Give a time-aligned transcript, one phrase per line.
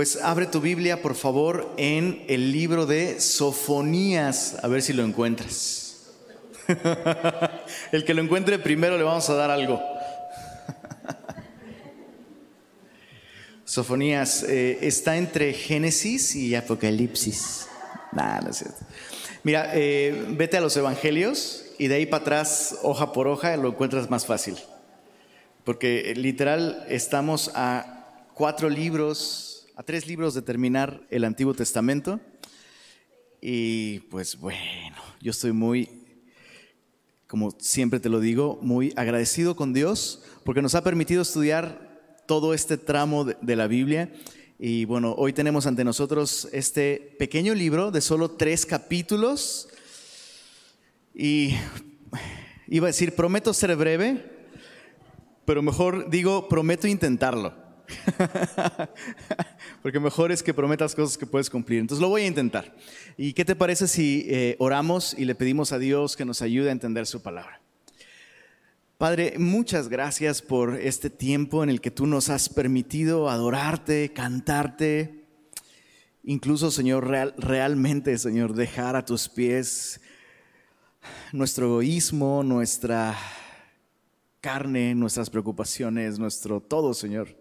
[0.00, 5.04] Pues abre tu Biblia, por favor, en el libro de Sofonías, a ver si lo
[5.04, 6.06] encuentras.
[7.92, 9.78] el que lo encuentre primero le vamos a dar algo.
[13.66, 17.68] Sofonías eh, está entre Génesis y Apocalipsis.
[18.12, 18.78] Nah, no es cierto.
[19.42, 23.68] Mira, eh, vete a los evangelios y de ahí para atrás, hoja por hoja, lo
[23.68, 24.56] encuentras más fácil.
[25.62, 29.49] Porque literal estamos a cuatro libros
[29.80, 32.20] a tres libros de terminar el Antiguo Testamento.
[33.40, 35.88] Y pues bueno, yo estoy muy,
[37.26, 42.52] como siempre te lo digo, muy agradecido con Dios porque nos ha permitido estudiar todo
[42.52, 44.12] este tramo de, la Biblia.
[44.58, 49.66] Y bueno, hoy tenemos ante nosotros este pequeño libro de solo tres capítulos.
[51.14, 51.54] Y
[52.68, 54.30] iba a decir, prometo ser breve,
[55.46, 57.59] pero mejor digo, prometo intentarlo.
[59.82, 61.80] Porque mejor es que prometas cosas que puedes cumplir.
[61.80, 62.74] Entonces lo voy a intentar.
[63.16, 66.68] ¿Y qué te parece si eh, oramos y le pedimos a Dios que nos ayude
[66.68, 67.60] a entender su palabra?
[68.98, 75.24] Padre, muchas gracias por este tiempo en el que tú nos has permitido adorarte, cantarte,
[76.22, 80.02] incluso, Señor, realmente, Señor, dejar a tus pies
[81.32, 83.16] nuestro egoísmo, nuestra
[84.42, 87.39] carne, nuestras preocupaciones, nuestro todo, Señor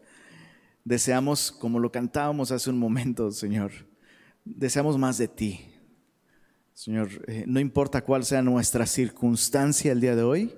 [0.84, 3.72] Deseamos, como lo cantábamos hace un momento, Señor,
[4.46, 5.66] deseamos más de ti.
[6.74, 10.56] Señor, eh, no importa cuál sea nuestra circunstancia el día de hoy,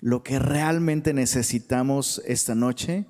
[0.00, 3.06] lo que realmente necesitamos esta noche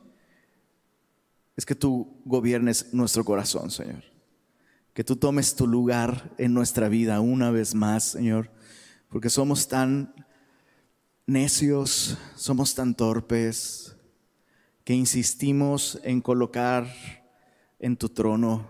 [1.57, 4.03] es que tú gobiernes nuestro corazón, Señor.
[4.93, 8.51] Que tú tomes tu lugar en nuestra vida una vez más, Señor,
[9.09, 10.15] porque somos tan
[11.27, 13.97] necios, somos tan torpes,
[14.85, 16.87] que insistimos en colocar
[17.79, 18.67] en tu trono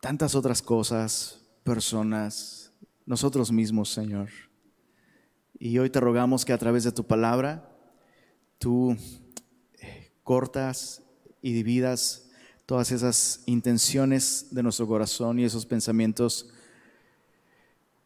[0.00, 2.72] tantas otras cosas, personas,
[3.06, 4.28] nosotros mismos, Señor.
[5.58, 7.70] Y hoy te rogamos que a través de tu palabra
[8.58, 8.96] tú
[9.78, 11.02] eh, cortas
[11.40, 12.30] y dividas
[12.66, 16.50] todas esas intenciones de nuestro corazón y esos pensamientos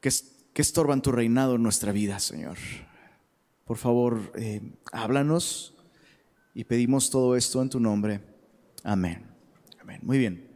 [0.00, 0.10] que,
[0.52, 2.58] que estorban tu reinado en nuestra vida, Señor.
[3.68, 4.62] Por favor, eh,
[4.92, 5.74] háblanos
[6.54, 8.22] y pedimos todo esto en tu nombre.
[8.82, 9.26] Amén.
[9.78, 10.00] Amén.
[10.00, 10.48] Muy bien.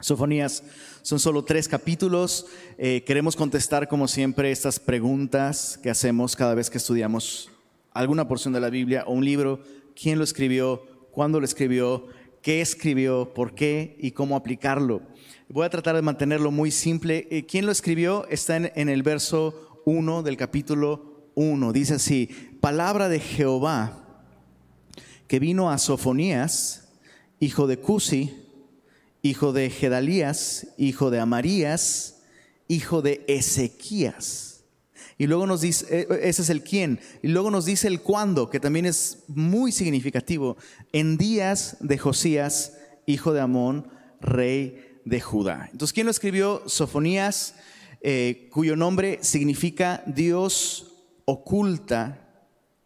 [0.00, 0.62] Sofonías
[1.02, 2.46] son solo tres capítulos.
[2.78, 7.50] Eh, queremos contestar, como siempre, estas preguntas que hacemos cada vez que estudiamos
[7.92, 9.60] alguna porción de la Biblia o un libro.
[9.94, 10.80] ¿Quién lo escribió?
[11.10, 12.06] ¿Cuándo lo escribió?
[12.40, 13.34] ¿Qué escribió?
[13.34, 13.98] ¿Por qué?
[14.00, 15.02] ¿Y cómo aplicarlo?
[15.50, 17.28] Voy a tratar de mantenerlo muy simple.
[17.30, 18.26] Eh, ¿Quién lo escribió?
[18.30, 21.72] Está en, en el verso 1 del capítulo 1.
[21.72, 22.28] Dice así,
[22.60, 24.02] palabra de Jehová
[25.28, 26.88] que vino a Sofonías,
[27.38, 28.34] hijo de Cusi,
[29.22, 32.22] hijo de Gedalías, hijo de Amarías,
[32.68, 34.64] hijo de Ezequías.
[35.18, 37.00] Y luego nos dice, eh, ese es el quién.
[37.22, 40.56] Y luego nos dice el cuándo, que también es muy significativo.
[40.92, 42.74] En días de Josías,
[43.06, 43.88] hijo de Amón,
[44.20, 45.68] rey de Judá.
[45.72, 46.62] Entonces, ¿quién lo escribió?
[46.66, 47.54] Sofonías,
[48.02, 50.95] eh, cuyo nombre significa Dios
[51.26, 52.22] oculta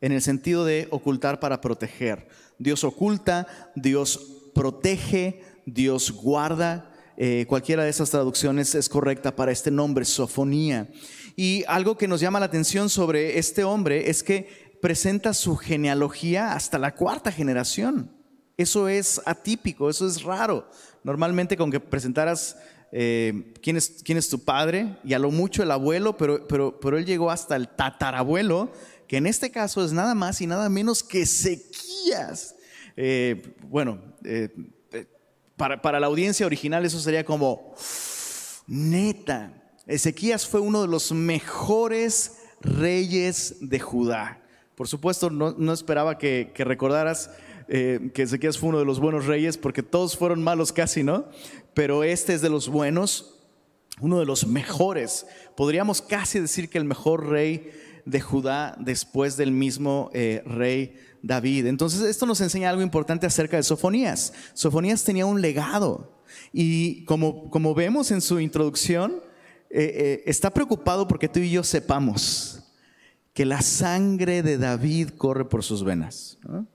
[0.01, 2.27] en el sentido de ocultar para proteger.
[2.59, 3.47] Dios oculta,
[3.77, 6.91] Dios protege, Dios guarda.
[7.17, 10.89] Eh, cualquiera de esas traducciones es correcta para este nombre, Sofonía.
[11.37, 14.49] Y algo que nos llama la atención sobre este hombre es que
[14.81, 18.11] presenta su genealogía hasta la cuarta generación.
[18.57, 20.69] Eso es atípico, eso es raro.
[21.05, 22.57] Normalmente con que presentaras
[22.93, 26.81] eh, ¿quién, es, quién es tu padre y a lo mucho el abuelo, pero, pero,
[26.81, 28.73] pero él llegó hasta el tatarabuelo,
[29.07, 32.57] que en este caso es nada más y nada menos que Ezequías.
[32.97, 34.49] Eh, bueno, eh,
[35.57, 37.75] para, para la audiencia original eso sería como,
[38.67, 39.53] neta,
[39.87, 44.43] Ezequías fue uno de los mejores reyes de Judá.
[44.75, 47.31] Por supuesto, no, no esperaba que, que recordaras
[47.69, 51.27] que Ezequías fue uno de los buenos reyes, porque todos fueron malos casi, ¿no?
[51.75, 53.35] Pero este es de los buenos,
[54.01, 55.27] uno de los mejores.
[55.57, 57.71] Podríamos casi decir que el mejor rey
[58.05, 61.67] de Judá después del mismo eh, rey David.
[61.67, 64.33] Entonces esto nos enseña algo importante acerca de Sofonías.
[64.55, 66.23] Sofonías tenía un legado
[66.53, 69.23] y como, como vemos en su introducción,
[69.69, 72.65] eh, está preocupado porque tú y yo sepamos
[73.33, 76.39] que la sangre de David corre por sus venas.
[76.43, 76.67] ¿no?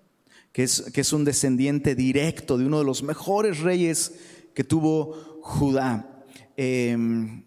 [0.56, 4.14] que es, un descendiente directo de uno de los mejores reyes
[4.56, 6.24] que tuvo Judá,
[6.57, 7.44] em,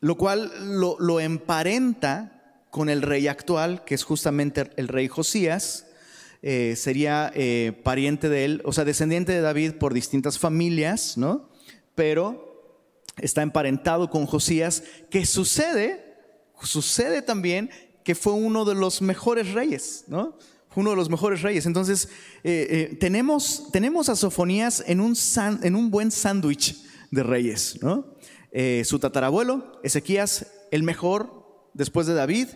[0.00, 5.86] lo cual lo, emparenta con el rey actual, que es justamente el rey Josías,
[6.42, 11.50] eh, sería eh, pariente de él, o sea, descendiente de David por distintas familias, ¿no?
[11.94, 12.82] Pero
[13.18, 16.16] está emparentado con Josías, que sucede,
[16.62, 17.70] sucede también
[18.04, 20.36] que fue uno de los mejores reyes, ¿no?
[20.76, 21.66] Uno de los mejores reyes.
[21.66, 22.08] Entonces,
[23.00, 25.16] tenemos, tenemos a Sofonías en un,
[25.62, 26.76] en un buen sándwich
[27.10, 28.14] de reyes, ¿no?
[28.84, 31.44] su tatarabuelo, Ezequías, el mejor
[31.74, 32.48] después de David,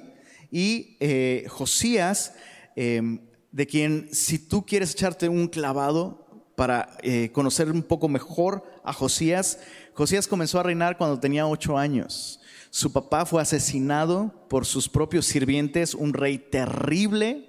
[0.51, 2.35] y eh, Josías,
[2.77, 3.21] em,
[3.53, 6.27] de quien si tú quieres echarte un clavado
[6.57, 9.61] para eh, conocer un poco mejor a Josías,
[9.95, 12.41] Josías comenzó a reinar cuando tenía ocho años.
[12.71, 17.48] Su papá fue asesinado por sus propios sirvientes, un rey terrible.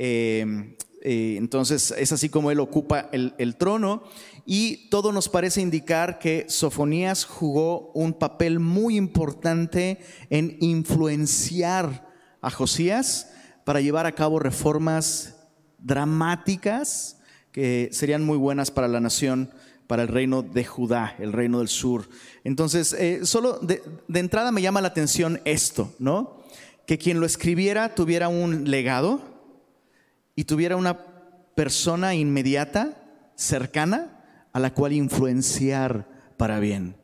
[0.00, 4.04] Em, eh, entonces es así como él ocupa el, trono
[4.46, 9.98] y todo nos parece indicar que Sofonías jugó un papel muy importante
[10.30, 12.08] en influenciar
[12.40, 13.32] a Josías
[13.64, 15.34] para llevar a cabo reformas
[15.78, 17.18] dramáticas
[17.50, 19.50] que serían muy buenas para la nación,
[19.88, 22.08] para el reino de Judá, el reino del sur.
[22.44, 23.82] Entonces, eh, solo de,
[24.14, 26.44] entrada me llama la atención esto, ¿no?
[26.86, 29.37] Que quien lo escribiera tuviera un legado
[30.38, 30.96] y tuviera una
[31.56, 32.96] persona inmediata,
[33.34, 36.06] cercana, a la cual influenciar
[36.36, 36.94] para bien.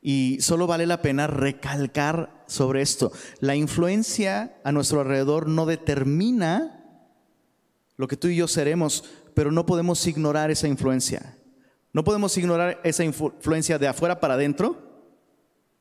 [0.00, 3.10] Y solo vale la pena recalcar sobre esto.
[3.40, 6.84] La influencia a nuestro alrededor no determina
[7.96, 9.02] lo que tú y yo seremos,
[9.34, 11.36] pero no podemos ignorar esa influencia.
[11.92, 15.10] No podemos ignorar esa influencia de afuera para adentro.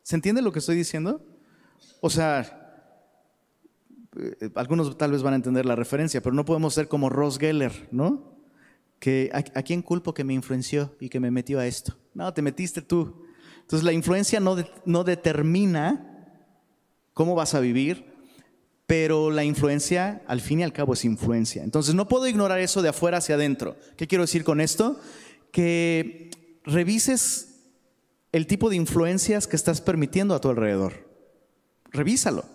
[0.01, 1.23] ¿Se entiende lo que estoy diciendo?
[2.01, 2.62] O sea,
[4.15, 7.37] eh, algunos tal vez van a entender la referencia, pero no podemos ser como Ross
[7.37, 8.33] Geller, ¿no?
[8.99, 11.95] Que a, a quién culpo que me influenció y que me metió a esto.
[12.13, 13.25] No, te metiste tú.
[13.61, 16.09] Entonces la influencia no, no determina
[17.13, 18.13] cómo vas a vivir,
[18.85, 21.63] pero la influencia al fin y al cabo es influencia.
[21.63, 23.77] Entonces no puedo ignorar eso de afuera hacia adentro.
[23.95, 24.99] ¿Qué quiero decir con esto?
[25.51, 26.29] Que
[26.63, 27.61] revises
[28.31, 31.09] el tipo de influencias que estás permitiendo a tu alrededor.
[31.91, 32.45] Revísalo.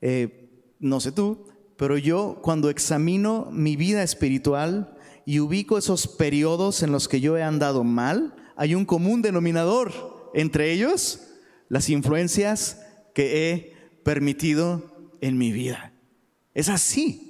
[0.00, 0.45] Eh,
[0.78, 6.92] no sé tú, pero yo cuando examino mi vida espiritual y ubico esos periodos en
[6.92, 11.20] los que yo he andado mal, hay un común denominador entre ellos
[11.68, 12.80] las influencias
[13.14, 15.92] que he permitido en mi vida.
[16.54, 17.22] Es así.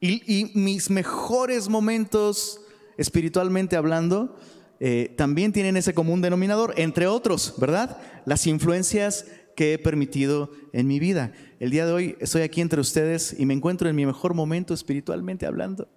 [0.00, 2.60] Y, mis mejores momentos
[2.96, 4.36] espiritualmente hablando
[4.78, 7.98] eh, también tienen ese común denominador, entre otros, ¿verdad?
[8.24, 9.26] Las influencias
[9.56, 11.32] que he permitido en mi vida.
[11.58, 14.74] El día de hoy estoy aquí entre ustedes y me encuentro en mi mejor momento
[14.74, 15.88] espiritualmente hablando.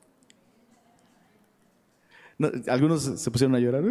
[2.68, 3.84] algunos se pusieron a llorar.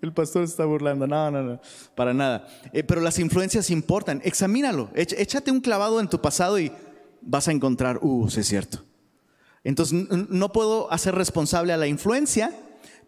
[0.00, 1.06] El pastor está burlando.
[1.06, 1.60] No, no, no,
[1.96, 2.46] para nada.
[2.72, 4.20] Eh, pero las influencias importan.
[4.24, 4.90] Examínalo.
[4.94, 6.70] Échate un clavado en tu pasado y
[7.20, 8.84] vas a encontrar, uh, sí es cierto.
[9.64, 12.52] Entonces, no puedo hacer responsable a la influencia,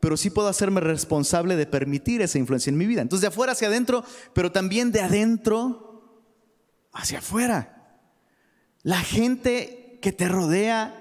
[0.00, 3.02] pero sí puedo hacerme responsable de permitir esa influencia en mi vida.
[3.02, 6.26] Entonces, de afuera hacia adentro, pero también de adentro
[6.93, 8.00] hacia afuera.
[8.82, 10.97] La gente que te rodea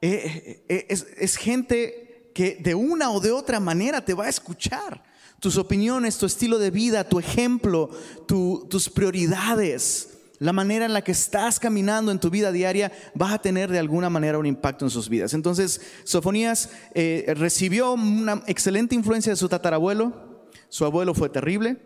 [0.00, 2.04] eh, eh, es gente
[2.34, 5.02] que de una o de otra manera te va a escuchar.
[5.40, 7.90] Tus opiniones, tu estilo de vida, tu ejemplo,
[8.26, 10.08] tus prioridades,
[10.44, 13.78] la manera en la que estás caminando en tu vida diaria, vas a tener de
[13.78, 15.32] alguna manera un impacto en sus vidas.
[15.32, 20.44] Entonces, Sofonías eh, recibió una excelente influencia de su tatarabuelo.
[20.68, 21.78] Su abuelo fue terrible,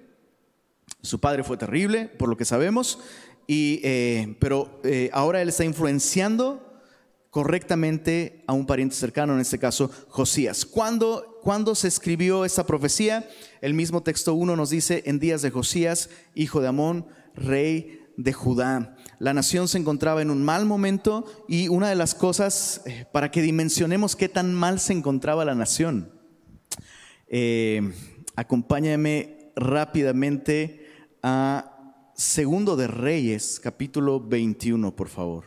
[1.02, 2.98] su padre fue terrible, por lo que sabemos,
[3.46, 6.82] y, eh, pero eh, ahora él está influenciando
[7.30, 10.64] correctamente a un pariente cercano, en este caso Josías.
[10.64, 13.28] ¿Cuándo, cuando se escribió esta profecía?
[13.60, 18.32] El mismo texto 1 nos dice, en días de Josías, hijo de Amón, rey de
[18.32, 18.96] Judá.
[19.20, 23.30] La nación se encontraba en un mal momento y una de las cosas eh, para
[23.30, 26.12] que dimensionemos qué tan mal se encontraba la nación.
[27.28, 27.94] Eh,
[28.36, 30.86] acompáñame rápidamente
[31.22, 31.74] a
[32.14, 35.44] Segundo de Reyes, capítulo 21, por favor.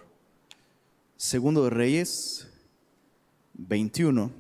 [1.18, 2.48] Segundo de Reyes
[3.54, 4.32] 21.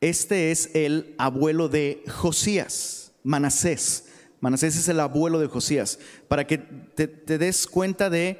[0.00, 4.04] Este es el abuelo de Josías, Manasés.
[4.40, 5.98] Manasés es el abuelo de Josías.
[6.28, 8.38] Para que te, des cuenta de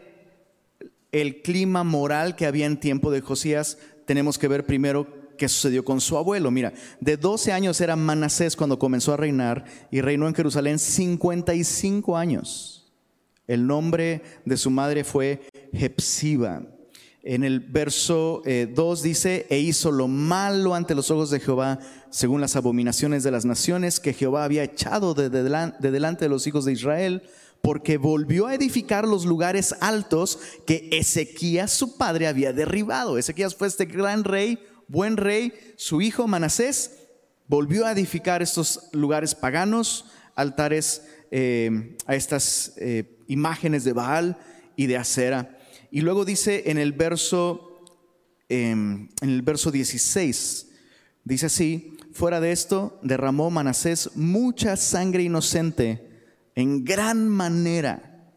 [1.11, 5.85] el clima moral que había en tiempo de Josías, tenemos que ver primero qué sucedió
[5.85, 6.53] con su abuelo.
[6.53, 12.17] Mira, de 12 años era Manasés cuando comenzó a reinar y reinó en Jerusalén 55
[12.17, 12.93] años.
[13.49, 15.41] El nombre de su madre fue
[15.73, 16.63] Hepsiba.
[17.31, 21.79] En el verso 2 eh, dice, e hizo lo malo ante los ojos de Jehová,
[22.09, 26.65] según las abominaciones de las naciones que Jehová había echado de, delante de los hijos
[26.65, 27.23] de Israel,
[27.61, 33.19] porque volvió a edificar los lugares altos que Ezequías su padre había derribado.
[33.19, 36.93] Ezequías fue este gran rey, buen rey, su hijo Manasés
[37.47, 44.39] volvió a edificar estos lugares paganos, altares eh, a estas eh, imágenes de Baal
[44.77, 45.58] y de Acera.
[45.91, 47.83] Y luego dice en el verso,
[48.49, 50.69] em, en el verso 16,
[51.25, 56.09] dice así, fuera de esto derramó Manasés mucha sangre inocente
[56.55, 58.33] en gran manera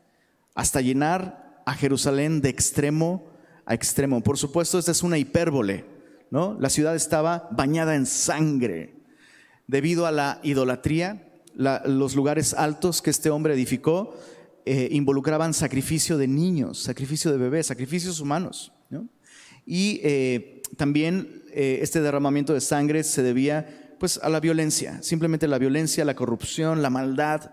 [0.56, 3.32] hasta llenar a Jerusalén de extremo
[3.66, 4.22] a extremo.
[4.22, 5.86] Por supuesto, esta es una hipérbole,
[6.30, 6.58] ¿no?
[6.60, 8.96] La ciudad estaba bañada en sangre
[9.68, 11.28] debido a la idolatría.
[11.54, 14.16] los lugares altos que este hombre edificó
[14.66, 18.72] eh, involucraban sacrificio de niños, sacrificio de bebés, sacrificios humanos.
[19.66, 25.48] Y eh, también eh, este derramamiento de sangre se debía pues, a la violencia, simplemente
[25.48, 27.52] la violencia, la corrupción, la maldad.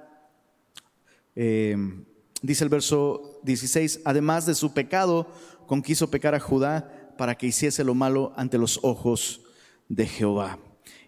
[1.35, 5.27] dice el verso 16, además de su pecado,
[5.67, 9.43] con quiso pecar a Judá para que hiciese lo malo ante los ojos
[9.88, 10.59] de Jehová.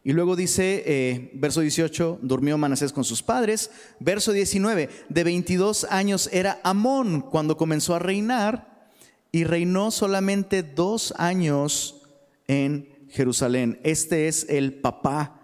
[0.03, 3.71] Y luego dice, eh, verso 18, durmió Manasés con sus padres.
[3.99, 8.89] Verso 19, de 22 años era Amón cuando comenzó a reinar
[9.31, 12.03] y reinó solamente dos años
[12.49, 13.79] en Jerusalén.
[13.83, 15.43] Este es el papá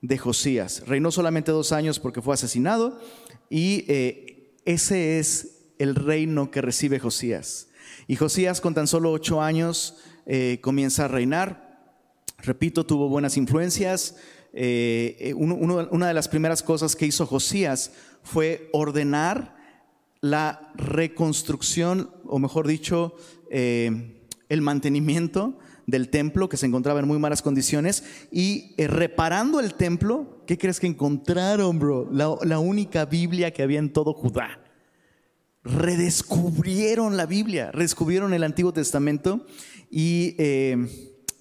[0.00, 0.84] de Josías.
[0.86, 2.98] Reinó solamente dos años porque fue asesinado
[3.50, 7.68] y eh, ese es el reino que recibe Josías.
[8.06, 9.96] Y Josías con tan solo ocho años
[10.26, 11.67] eh, comienza a reinar
[12.38, 14.16] Repito, tuvo buenas influencias.
[14.52, 17.92] Eh, eh, una de las primeras cosas que hizo Josías
[18.22, 19.56] fue ordenar
[20.20, 23.14] la reconstrucción, o mejor dicho,
[23.50, 29.74] eh, el mantenimiento del templo que se encontraba en muy malas condiciones y reparando el
[29.74, 32.08] templo, ¿qué crees que encontraron, bro?
[32.10, 34.60] La, única Biblia que había en todo Judá.
[35.64, 39.46] Redescubrieron la Biblia, redescubrieron el Antiguo Testamento
[39.90, 40.36] y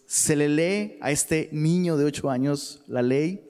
[0.07, 3.49] se le lee a este niño de ocho años la ley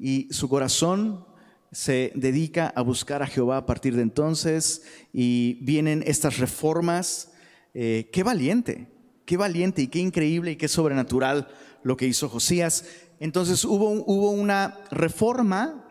[0.00, 1.24] y su corazón
[1.70, 4.82] se dedica a buscar a Jehová a partir de entonces
[5.12, 7.32] y vienen estas reformas.
[7.72, 8.88] Eh, qué valiente,
[9.24, 11.48] qué valiente y qué increíble y qué sobrenatural
[11.84, 12.84] lo que hizo Josías.
[13.20, 15.88] Entonces hubo, hubo una reforma,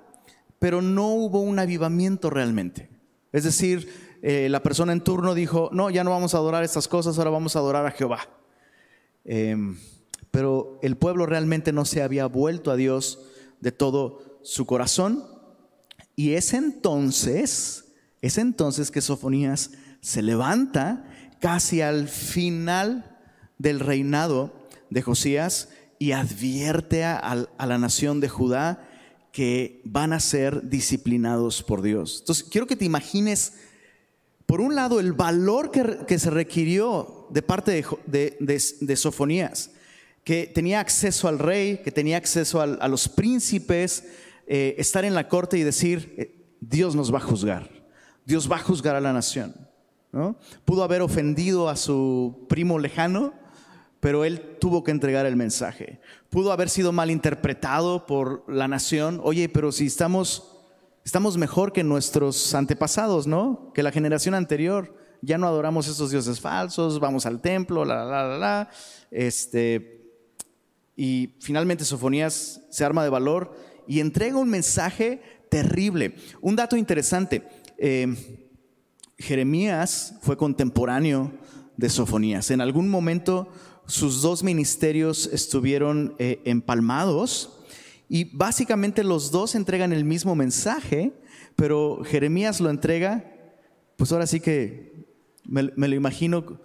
[0.59, 2.89] pero no hubo un avivamiento realmente.
[3.31, 3.89] Es decir,
[4.21, 7.31] eh, la persona en turno dijo, no, ya no vamos a adorar estas cosas, ahora
[7.31, 8.19] vamos a adorar a Jehová.
[9.23, 9.77] Em,
[10.31, 13.19] pero el pueblo realmente no se había vuelto a Dios
[13.59, 15.25] de todo su corazón.
[16.15, 17.85] Y es entonces,
[18.21, 21.05] es entonces que Sofonías se levanta
[21.39, 23.19] casi al final
[23.57, 24.53] del reinado
[24.89, 25.69] de Josías
[25.99, 28.87] y advierte a, la nación de Judá
[29.31, 32.17] que van a ser disciplinados por Dios.
[32.21, 33.53] Entonces, quiero que te imagines,
[34.45, 39.71] por un lado, el valor que, se requirió de parte de Sofonías
[40.23, 44.05] que tenía acceso al rey, que tenía acceso a, los príncipes,
[44.47, 47.69] eh, estar en la corte y decir, eh, Dios nos va a juzgar,
[48.25, 49.55] Dios va a juzgar a la nación.
[50.11, 50.35] ¿no?
[50.65, 53.33] Pudo haber ofendido a su primo lejano,
[53.99, 55.99] pero él tuvo que entregar el mensaje.
[56.29, 59.21] Pudo haber sido mal interpretado por la nación.
[59.23, 60.59] Oye, pero si estamos,
[61.05, 63.71] estamos mejor que nuestros antepasados, ¿no?
[63.73, 64.97] Que la generación anterior.
[65.23, 68.69] Ya no adoramos esos dioses falsos, vamos al templo, la, la, la, la.
[69.11, 70.00] Este,
[71.01, 76.13] y finalmente Sofonías se arma de valor y entrega un mensaje terrible.
[76.41, 77.41] Un dato interesante,
[77.79, 78.15] eh,
[79.17, 81.31] Jeremías fue contemporáneo
[81.75, 82.51] de Sofonías.
[82.51, 83.51] En algún momento
[83.87, 87.63] sus dos ministerios estuvieron eh, empalmados
[88.07, 91.13] y básicamente los dos entregan el mismo mensaje,
[91.55, 93.25] pero Jeremías lo entrega,
[93.97, 95.07] pues ahora sí que
[95.45, 96.59] me lo imagino,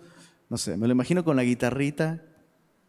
[0.51, 2.23] no sé, me lo imagino con la guitarrita,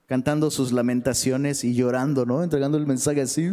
[0.07, 2.41] cantando sus lamentaciones y llorando, ¿no?
[2.41, 3.47] Entregando el mensaje así.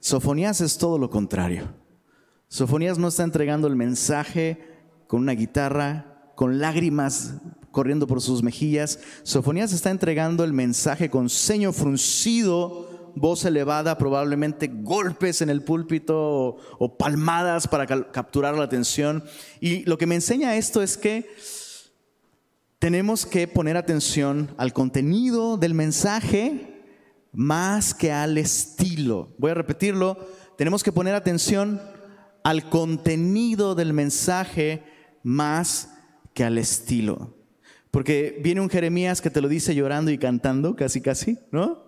[0.00, 1.68] Sofonías es todo lo contrario.
[2.48, 4.58] Sofonías no está entregando el mensaje
[5.06, 7.34] con una guitarra, con lágrimas
[7.70, 8.98] corriendo por sus mejillas.
[9.24, 16.56] Sofonías está entregando el mensaje con ceño fruncido, voz elevada, probablemente golpes en el púlpito
[16.78, 19.22] o, palmadas para capturar la atención.
[19.60, 21.28] Y lo que me enseña esto es que
[22.84, 26.82] tenemos que poner atención al contenido del mensaje
[27.32, 29.32] más que al estilo.
[29.38, 30.18] Voy a repetirlo,
[30.58, 31.80] tenemos que poner atención
[32.42, 34.84] al contenido del mensaje
[35.22, 35.94] más
[36.34, 37.34] que al estilo.
[37.90, 41.82] Porque viene un Jeremías que te lo dice llorando y cantando, casi casi, ¿no?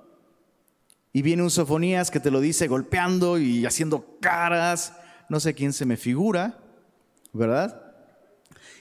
[1.12, 4.95] Y viene un Sofonías que te lo dice golpeando y haciendo caras,
[5.29, 6.59] no sé quién se me figura,
[7.35, 7.86] ¿verdad?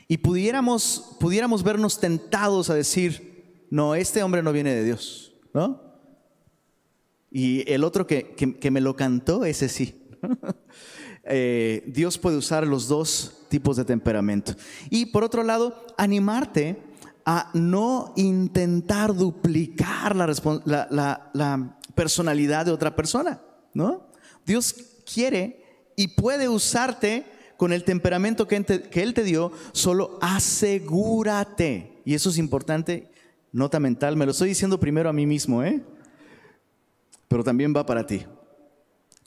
[0.07, 5.81] Y pudiéramos, pudiéramos vernos tentados a decir, no, este hombre no viene de Dios, ¿no?
[7.31, 10.01] Y el otro que, me lo cantó, ese sí.
[11.27, 14.53] Eh, Dios puede usar los dos tipos de temperamento.
[14.91, 16.77] Y por otro lado, animarte
[17.25, 23.41] a no intentar duplicar la, personalidad de otra persona,
[23.74, 24.07] ¿no?
[24.45, 24.75] Dios
[25.12, 25.63] quiere
[25.95, 27.25] y puede usarte
[27.57, 28.57] con el temperamento que,
[28.91, 32.01] Él te dio, solo asegúrate.
[32.05, 33.09] Y eso es importante,
[33.51, 35.83] nota mental, me lo estoy diciendo primero a mí mismo, ¿eh?
[37.27, 38.25] Pero también va para ti.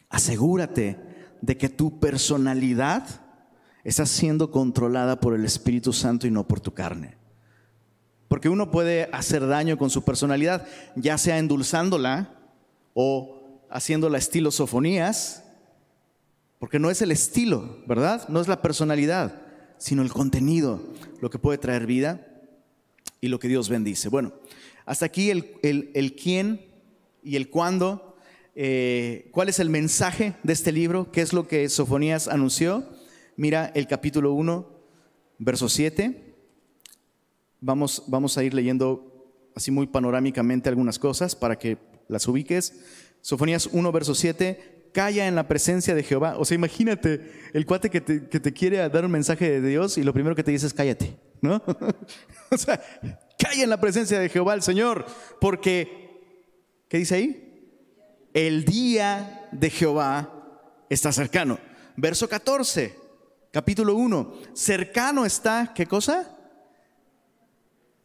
[0.08, 0.98] Asegúrate
[1.40, 3.22] de que tu personalidad
[3.84, 7.16] está siendo controlada por el Espíritu Santo y no por tu carne.
[8.28, 12.34] Porque uno puede hacer daño con su personalidad, ya sea endulzándola
[12.92, 15.44] o haciéndola estilo sofonías,
[16.58, 18.28] porque no es el estilo, ¿verdad?
[18.28, 19.42] No es la personalidad,
[19.78, 20.82] sino el contenido,
[21.20, 22.26] lo que puede traer vida
[23.20, 24.08] y lo que Dios bendice.
[24.08, 24.32] Bueno,
[24.84, 26.66] hasta aquí el, el, quién
[27.22, 28.16] y el cuándo.
[28.54, 31.12] Eh, ¿Cuál es el mensaje de este libro?
[31.12, 32.88] ¿Qué es lo que Sofonías anunció?
[33.36, 34.68] Mira el capítulo 1,
[35.38, 36.34] verso 7.
[37.60, 39.08] Vamos, vamos a ir leyendo
[39.54, 42.80] así muy panorámicamente algunas cosas para que las ubiques.
[43.20, 46.36] Sofonías 1, verso 7, calla en la presencia de Jehová.
[46.38, 49.98] O sea, imagínate el cuate que te, que te quiere dar un mensaje de Dios
[49.98, 51.62] y lo primero que te dice es cállate, ¿no?
[52.50, 52.80] o sea,
[53.38, 55.06] calla en la presencia de Jehová el Señor,
[55.40, 56.20] porque,
[56.88, 57.44] ¿qué dice ahí?
[58.34, 60.32] El día de Jehová
[60.88, 61.58] está cercano.
[61.96, 62.94] Verso 14,
[63.52, 66.36] capítulo 1, cercano está, ¿qué cosa?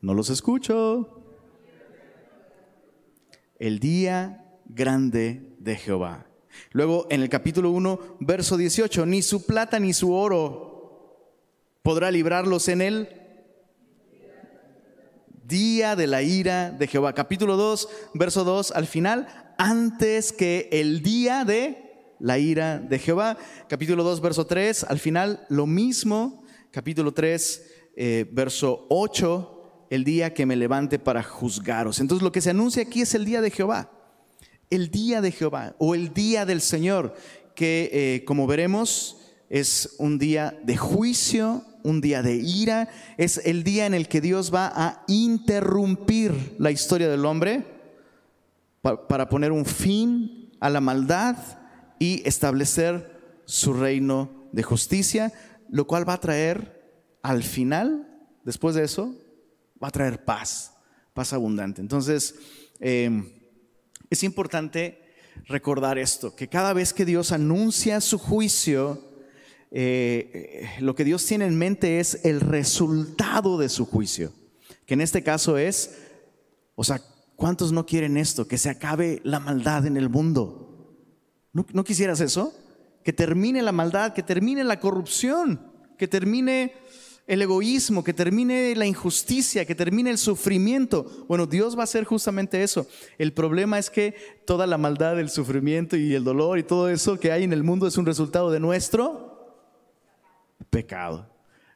[0.02, 1.24] No los escucho.
[3.60, 6.26] El día grande de Jehová.
[6.72, 10.74] Luego en el capítulo 1, verso 18, ni su plata ni su oro
[11.82, 13.10] podrá librarlos en el
[15.46, 17.14] día de la ira de Jehová.
[17.14, 21.84] Capítulo 2, verso 2, al final, antes que el día de
[22.20, 23.38] la ira de Jehová.
[23.68, 26.44] Capítulo 2, verso 3, al final, lo mismo.
[26.72, 32.00] Capítulo 3, eh, verso 8, el día que me levante para juzgaros.
[32.00, 33.92] Entonces lo que se anuncia aquí es el día de Jehová,
[34.74, 37.14] el día de Jehová o el día del Señor,
[37.56, 39.18] que eh, como veremos
[39.50, 44.20] es un día de juicio, un día de ira, es el día en el que
[44.20, 47.66] Dios va a interrumpir la historia del hombre
[48.82, 51.38] para poner un fin a la maldad
[52.00, 55.32] y establecer su reino de justicia,
[55.70, 56.82] lo cual va a traer
[57.22, 58.08] al final,
[58.44, 59.16] después de eso,
[59.82, 60.74] va a traer paz,
[61.14, 61.80] paz abundante.
[61.80, 62.36] Entonces,
[62.80, 63.43] em,
[64.14, 65.04] es importante
[65.48, 69.02] recordar esto, que cada vez que Dios anuncia su juicio,
[69.72, 74.32] eh, lo que Dios tiene en mente es el resultado de su juicio,
[74.86, 75.98] que en este caso es,
[76.76, 77.02] o sea,
[77.36, 78.48] ¿cuántos no quieren esto?
[78.48, 80.96] Que se acabe la maldad en el mundo.
[81.52, 82.54] ¿No, no quisieras eso?
[83.04, 85.60] Que termine la maldad, que termine la corrupción,
[85.98, 86.74] que termine
[87.26, 91.26] el egoísmo, que termine la injusticia, que termine el sufrimiento.
[91.28, 92.86] Bueno, Dios va a hacer justamente eso.
[93.18, 94.14] El problema es que
[94.46, 97.64] toda la maldad, el sufrimiento y el dolor y todo eso que hay en el
[97.64, 99.56] mundo es un resultado de nuestro
[100.70, 101.30] pecado.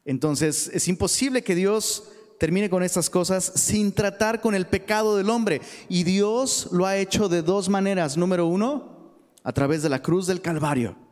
[0.03, 5.29] Entonces, es imposible que Dios termine con estas cosas sin tratar con el pecado del
[5.29, 5.61] hombre.
[5.89, 8.17] Y Dios lo ha hecho de dos maneras.
[8.17, 11.06] Número uno, a través de la cruz del Calvario.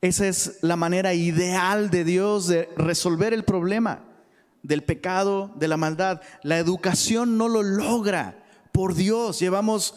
[0.00, 4.04] Esa es la manera ideal de Dios de resolver el problema
[4.62, 6.20] del pecado, de la maldad.
[6.42, 8.44] La educación no lo logra.
[8.72, 9.94] Por Dios, llevamos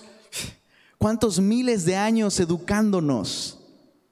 [0.97, 3.59] cuántos miles de años educándonos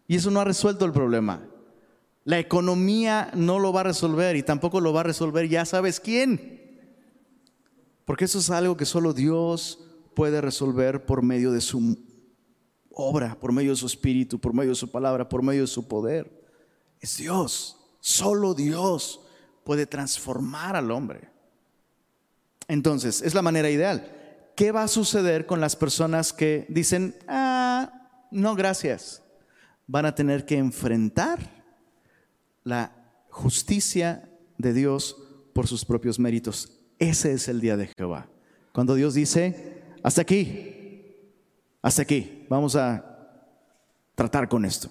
[0.07, 1.41] y eso no ha resuelto el problema.
[2.23, 5.99] La economía no lo va a resolver y tampoco lo va a resolver ya sabes
[5.99, 6.57] quién.
[8.03, 9.79] Porque eso es algo que solo Dios
[10.13, 11.97] puede resolver por medio de su
[12.97, 15.87] obra por medio de su espíritu, por medio de su palabra, por medio de su
[15.87, 16.43] poder.
[16.99, 17.77] Es Dios.
[17.99, 19.21] Solo Dios
[19.63, 21.29] puede transformar al hombre.
[22.67, 24.11] Entonces, es la manera ideal.
[24.55, 29.21] ¿Qué va a suceder con las personas que dicen, ah, no, gracias?
[29.85, 31.63] Van a tener que enfrentar
[32.63, 32.91] la
[33.29, 35.15] justicia de Dios
[35.53, 36.71] por sus propios méritos.
[36.97, 38.27] Ese es el día de Jehová.
[38.73, 40.76] Cuando Dios dice, hasta aquí,
[41.81, 43.03] hasta aquí, vamos a
[44.15, 44.89] tratar con esto.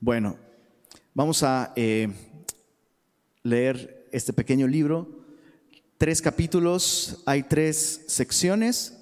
[0.00, 0.36] Bueno,
[1.14, 2.08] vamos a eh,
[3.42, 5.20] leer este pequeño libro
[6.00, 8.96] tres capítulos, hay tres secciones.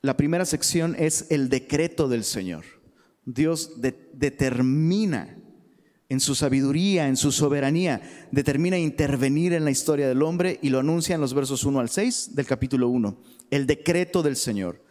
[0.00, 2.64] La primera sección es el decreto del Señor.
[3.26, 3.72] Dios
[4.14, 5.36] determina
[6.08, 8.00] en su sabiduría, en su soberanía,
[8.32, 11.90] determina intervenir en la historia del hombre y lo anuncia en los versos 1 al
[11.90, 13.14] 6 del capítulo 1.
[13.50, 14.82] El decreto del Señor.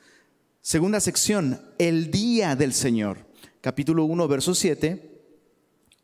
[0.61, 3.25] Segunda sección, el día del Señor.
[3.61, 5.21] Capítulo 1, verso 7,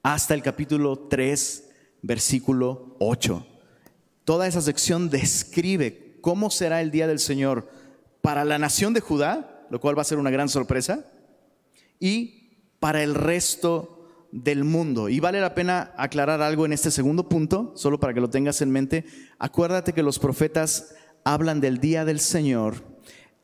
[0.04, 1.70] hasta el capítulo 3,
[2.02, 3.46] versículo 8.
[4.26, 7.70] Toda esa sección describe cómo será el día del Señor
[8.22, 11.06] para la nación de Judá, lo cual va a ser una gran sorpresa,
[12.00, 15.10] y para el resto del mundo.
[15.10, 18.62] Y vale la pena aclarar algo en este segundo punto, solo para que lo tengas
[18.62, 19.06] en mente.
[19.38, 22.90] Acuérdate que los profetas hablan del día del Señor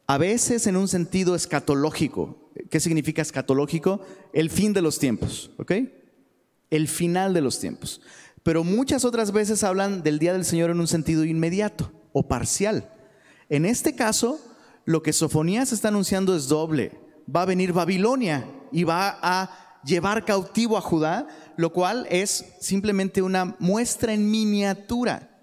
[0.07, 2.51] a veces en un sentido escatológico.
[2.69, 4.01] ¿Qué significa escatológico?
[4.33, 5.71] El fin de los tiempos, ¿ok?
[6.69, 8.01] El final de los tiempos.
[8.43, 12.91] Pero muchas otras veces hablan del día del Señor en un sentido inmediato o parcial.
[13.49, 14.39] En este caso,
[14.85, 16.91] lo que Sofonías está anunciando es doble.
[17.33, 23.21] Va a venir Babilonia y va a llevar cautivo a Judá, lo cual es simplemente
[23.21, 25.34] una muestra en miniatura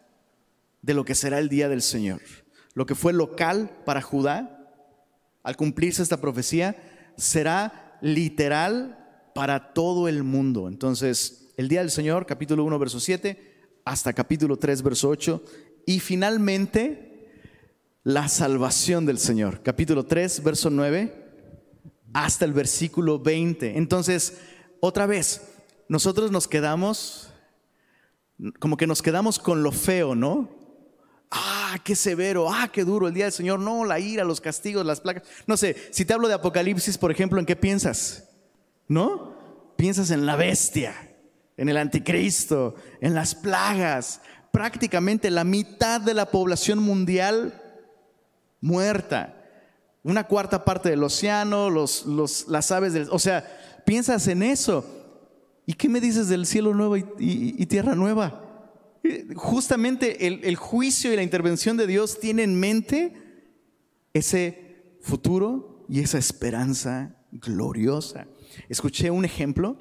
[0.83, 2.21] de lo que será el día del Señor
[2.75, 4.59] lo que fue local para Judá,
[5.43, 6.77] al cumplirse esta profecía,
[7.17, 10.69] será literal para todo el mundo.
[10.69, 15.43] Entonces, el día del Señor, capítulo 1, verso 7, hasta capítulo 3, verso 8,
[15.87, 17.31] y finalmente
[18.05, 21.13] la salvación del Señor, capítulo 3, verso 9,
[22.15, 23.77] hasta el versículo 20.
[23.77, 24.39] Entonces,
[24.81, 25.43] otra vez,
[25.89, 27.31] nosotros nos quedamos,
[28.59, 30.62] como que nos quedamos con lo feo, ¿no?
[31.33, 34.85] Ah, qué severo, ah, qué duro el día del Señor, no, la ira, los castigos,
[34.85, 35.25] las placas.
[35.47, 38.29] No sé, si te hablo de Apocalipsis, por ejemplo, ¿en qué piensas?
[38.87, 39.35] ¿No?
[39.77, 40.95] Piensas en la bestia,
[41.57, 44.21] en el anticristo, en las plagas,
[44.53, 47.61] prácticamente la mitad de la población mundial
[48.61, 49.39] muerta,
[50.03, 52.05] una cuarta parte del océano, los,
[52.49, 53.09] las aves del...
[53.11, 54.85] O sea, piensas en eso.
[55.65, 58.52] ¿Y qué me dices del cielo nuevo y tierra nueva?
[59.35, 63.13] Justamente el, juicio y la intervención de Dios tiene en mente
[64.15, 68.29] ese futuro y esa esperanza gloriosa.
[68.69, 69.77] Escuché un ejemplo,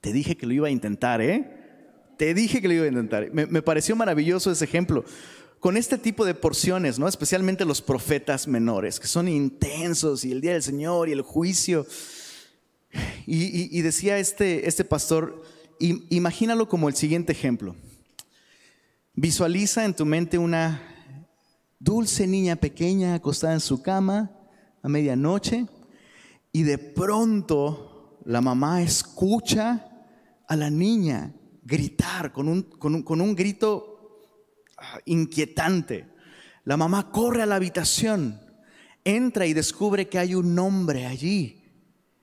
[0.00, 1.58] te dije que lo iba a intentar, ¿eh?
[2.16, 3.30] Te dije que lo iba a intentar.
[3.32, 5.04] Me, pareció maravilloso ese ejemplo.
[5.60, 7.08] Con este tipo de porciones, ¿no?
[7.08, 11.86] Especialmente los profetas menores, que son intensos, y el día del Señor y el juicio.
[13.26, 15.42] Y, decía este, este pastor,
[15.78, 17.76] imagínalo como el siguiente ejemplo.
[19.14, 20.80] Visualiza en tu mente una
[21.78, 24.30] dulce niña pequeña acostada en su cama
[24.82, 25.66] a medianoche
[26.50, 29.86] y de pronto la mamá escucha
[30.48, 34.18] a la niña gritar con un, con un, grito
[34.78, 36.08] ah, inquietante.
[36.64, 38.40] La mamá corre a la habitación,
[39.04, 41.62] entra y descubre que hay un hombre allí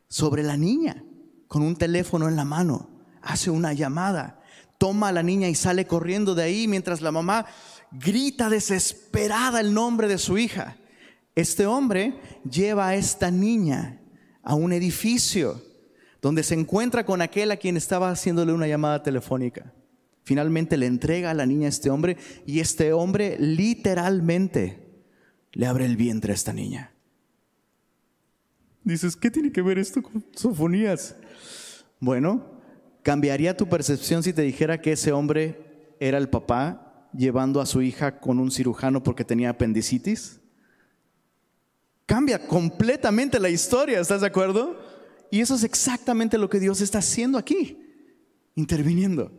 [0.07, 1.03] sobre la niña
[1.47, 2.89] con un teléfono en la mano.
[3.21, 4.38] Hace una llamada
[4.79, 7.45] toma a la niña y sale corriendo de ahí mientras la mamá
[7.91, 10.77] grita desesperada el nombre de su hija.
[11.35, 14.01] Este hombre lleva a esta niña
[14.41, 15.61] a un edificio
[16.21, 19.73] donde se encuentra con aquel a quien estaba haciéndole una llamada telefónica.
[20.23, 25.03] Finalmente le entrega a la niña a este hombre y este hombre literalmente
[25.51, 26.93] le abre el vientre a esta niña.
[28.83, 31.15] Dices, ¿qué tiene que ver esto con sofonías?
[31.99, 32.58] Bueno,
[33.03, 37.81] ¿Cambiaría tu percepción si te dijera que ese hombre era el papá llevando a su
[37.81, 40.39] hija con un cirujano porque tenía apendicitis?
[42.05, 44.79] Cambia completamente la historia, ¿estás de acuerdo?
[45.31, 47.79] Y eso es exactamente lo que Dios está haciendo aquí,
[48.55, 49.31] interviniendo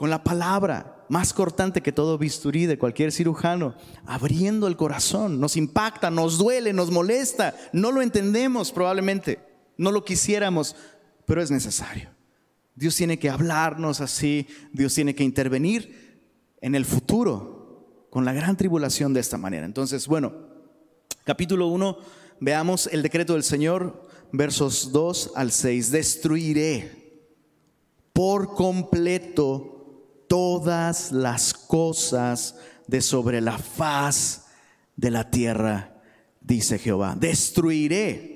[0.00, 3.74] con la palabra más cortante que todo bisturí de cualquier cirujano,
[4.06, 9.40] abriendo el corazón, nos impacta, nos duele, nos molesta, no lo entendemos probablemente,
[9.76, 10.74] no lo quisiéramos,
[11.26, 12.08] pero es necesario.
[12.74, 16.20] Dios tiene que hablarnos así, Dios tiene que intervenir
[16.60, 19.66] en el futuro con la gran tribulación de esta manera.
[19.66, 20.32] Entonces, bueno,
[21.24, 21.98] capítulo 1,
[22.40, 25.90] veamos el decreto del Señor, versos 2 al 6.
[25.90, 27.00] Destruiré
[28.12, 32.56] por completo todas las cosas
[32.86, 34.46] de sobre la faz
[34.96, 36.02] de la tierra,
[36.40, 37.16] dice Jehová.
[37.18, 38.29] Destruiré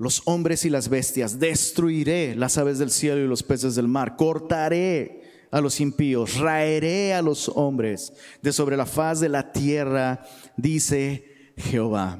[0.00, 4.16] los hombres y las bestias, destruiré las aves del cielo y los peces del mar,
[4.16, 10.24] cortaré a los impíos, raeré a los hombres de sobre la faz de la tierra,
[10.56, 12.18] dice Jehová.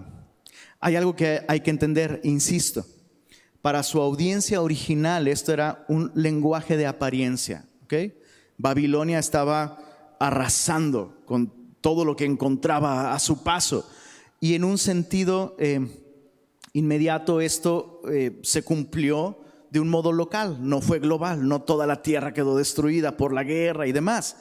[0.78, 2.84] Hay algo que hay que entender, insisto,
[3.62, 7.64] para su audiencia original esto era un lenguaje de apariencia,
[8.58, 13.88] Babilonia estaba arrasando con todo lo que encontraba a su paso.
[14.38, 16.09] Y en un sentido eh,
[16.72, 19.38] inmediato esto eh, se cumplió
[19.70, 23.44] de un modo local, no fue global, no toda la tierra quedó destruida por la
[23.44, 24.36] guerra y demás.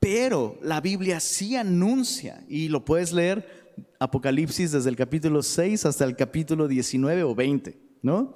[0.00, 3.62] Pero la Biblia sí anuncia, y lo puedes leer
[3.98, 8.34] Apocalipsis desde el capítulo 6 hasta el capítulo 19 o 20, ¿no?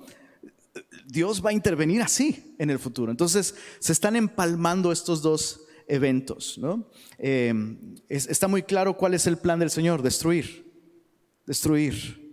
[1.07, 3.11] Dios va a intervenir así en el futuro.
[3.11, 6.89] Entonces se están empalmando estos dos eventos, ¿no?
[7.19, 7.55] Eh,
[8.09, 10.73] está muy claro cuál es el plan del Señor, destruir,
[11.47, 12.26] destruir,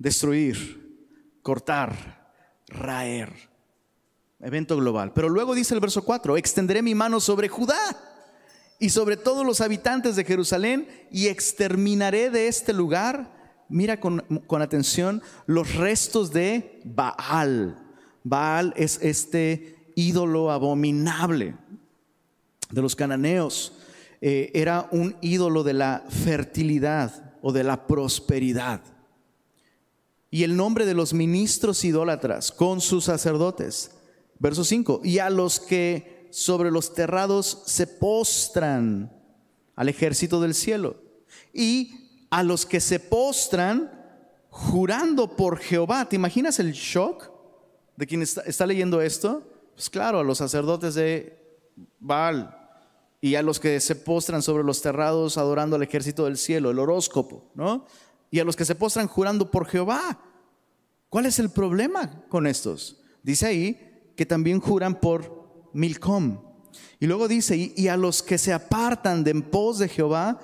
[0.00, 2.34] destruir, cortar,
[2.66, 3.50] raer.
[4.40, 5.12] Evento global.
[5.12, 7.78] Pero luego dice el verso 4, extenderé mi mano sobre Judá
[8.78, 14.24] y sobre todos los habitantes de Jerusalén y exterminaré de este lugar, mira con,
[14.62, 17.76] atención, los restos de Baal.
[18.24, 21.54] Baal es este ídolo abominable
[22.70, 23.74] de los cananeos.
[24.22, 28.80] Eh, era un ídolo de la fertilidad o de la prosperidad.
[30.30, 33.90] Y el nombre de los ministros idólatras con sus sacerdotes.
[34.38, 35.00] Verso 5.
[35.04, 39.12] Y a los que sobre los terrados se postran
[39.74, 40.96] al ejército del cielo.
[41.52, 43.90] Y a los que se postran
[44.50, 46.08] jurando por Jehová.
[46.08, 47.30] ¿Te imaginas el shock
[47.96, 49.42] de quien está, leyendo esto?
[49.74, 51.38] Pues claro, a los sacerdotes de
[51.98, 52.56] Baal
[53.20, 56.78] y a los que se postran sobre los terrados adorando al ejército del cielo, el
[56.78, 57.86] horóscopo, ¿no?
[58.30, 60.20] Y a los que se postran jurando por Jehová.
[61.08, 63.00] ¿Cuál es el problema con estos?
[63.22, 66.38] Dice ahí que también juran por Milcom.
[67.00, 70.38] Y luego dice, y, a los que se apartan de en pos de Jehová,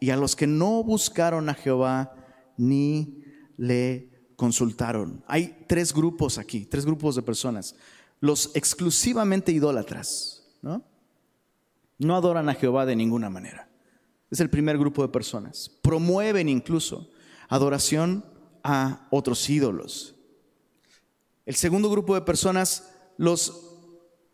[0.00, 2.14] y a los que no buscaron a Jehová,
[2.56, 3.22] ni
[3.56, 5.24] le consultaron.
[5.26, 7.74] Hay tres grupos aquí, tres grupos de personas.
[8.20, 10.82] Los exclusivamente idólatras, ¿no?
[11.98, 13.68] No adoran a Jehová de ninguna manera.
[14.30, 15.70] Es el primer grupo de personas.
[15.82, 17.10] Promueven incluso
[17.48, 18.24] adoración
[18.62, 20.14] a otros ídolos.
[21.44, 23.66] El segundo grupo de personas, los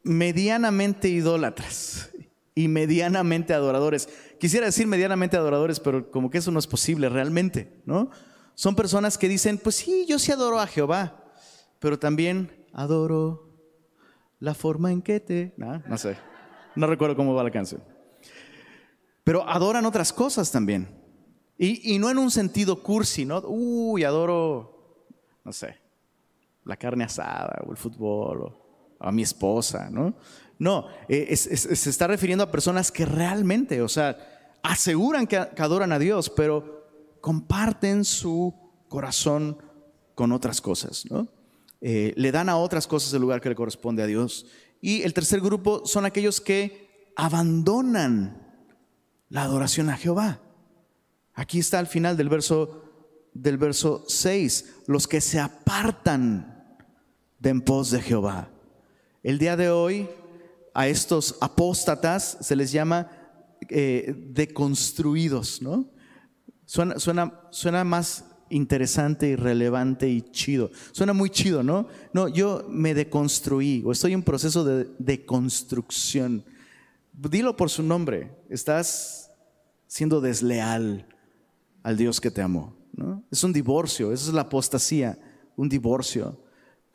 [0.03, 2.11] medianamente idólatras
[2.55, 4.09] y medianamente adoradores.
[4.38, 8.11] Quisiera decir medianamente adoradores, pero como que eso no es posible realmente, ¿no?
[8.55, 11.33] Son personas que dicen, pues sí, yo sí adoro a Jehová,
[11.79, 13.51] pero también adoro
[14.40, 15.55] la forma en que te...
[15.57, 16.16] No, sé,
[16.75, 17.83] no recuerdo cómo va la canción.
[19.25, 21.01] Pero adoran otras cosas también.
[21.64, 23.40] Y, no en un sentido cursi, ¿no?
[23.46, 25.07] Uy, adoro,
[25.44, 25.79] no sé,
[26.64, 28.62] la carne asada o el fútbol o
[28.98, 30.12] a mi esposa, ¿no?
[30.59, 36.01] No, eh, se está refiriendo a personas que realmente, o sea, aseguran que, adoran a
[36.01, 36.88] Dios, pero
[37.20, 38.53] comparten su
[38.88, 39.57] corazón
[40.16, 41.29] con otras cosas, ¿no?
[41.81, 44.46] Eh, le dan a otras cosas el lugar que le corresponde a Dios.
[44.81, 48.53] Y el tercer grupo son aquellos que abandonan
[49.29, 50.40] la adoración a Jehová.
[51.34, 52.82] Aquí está al final del verso
[53.34, 56.76] del verso 6, los que se apartan
[57.38, 58.50] de en pos de Jehová.
[59.22, 60.08] El día de hoy
[60.74, 63.10] a estos apóstatas se les llama
[63.68, 65.86] eh, deconstruidos, ¿no?
[66.64, 70.70] Suena, suena, suena más interesante y relevante y chido.
[70.92, 71.88] Suena muy chido, ¿no?
[72.12, 76.44] No, yo me deconstruí o estoy en proceso de deconstrucción.
[77.12, 78.30] Dilo por su nombre.
[78.48, 79.30] Estás
[79.86, 81.06] siendo desleal
[81.82, 82.76] al Dios que te amó.
[82.92, 83.22] ¿no?
[83.30, 85.18] Es un divorcio, eso es la apostasía,
[85.56, 86.40] un divorcio.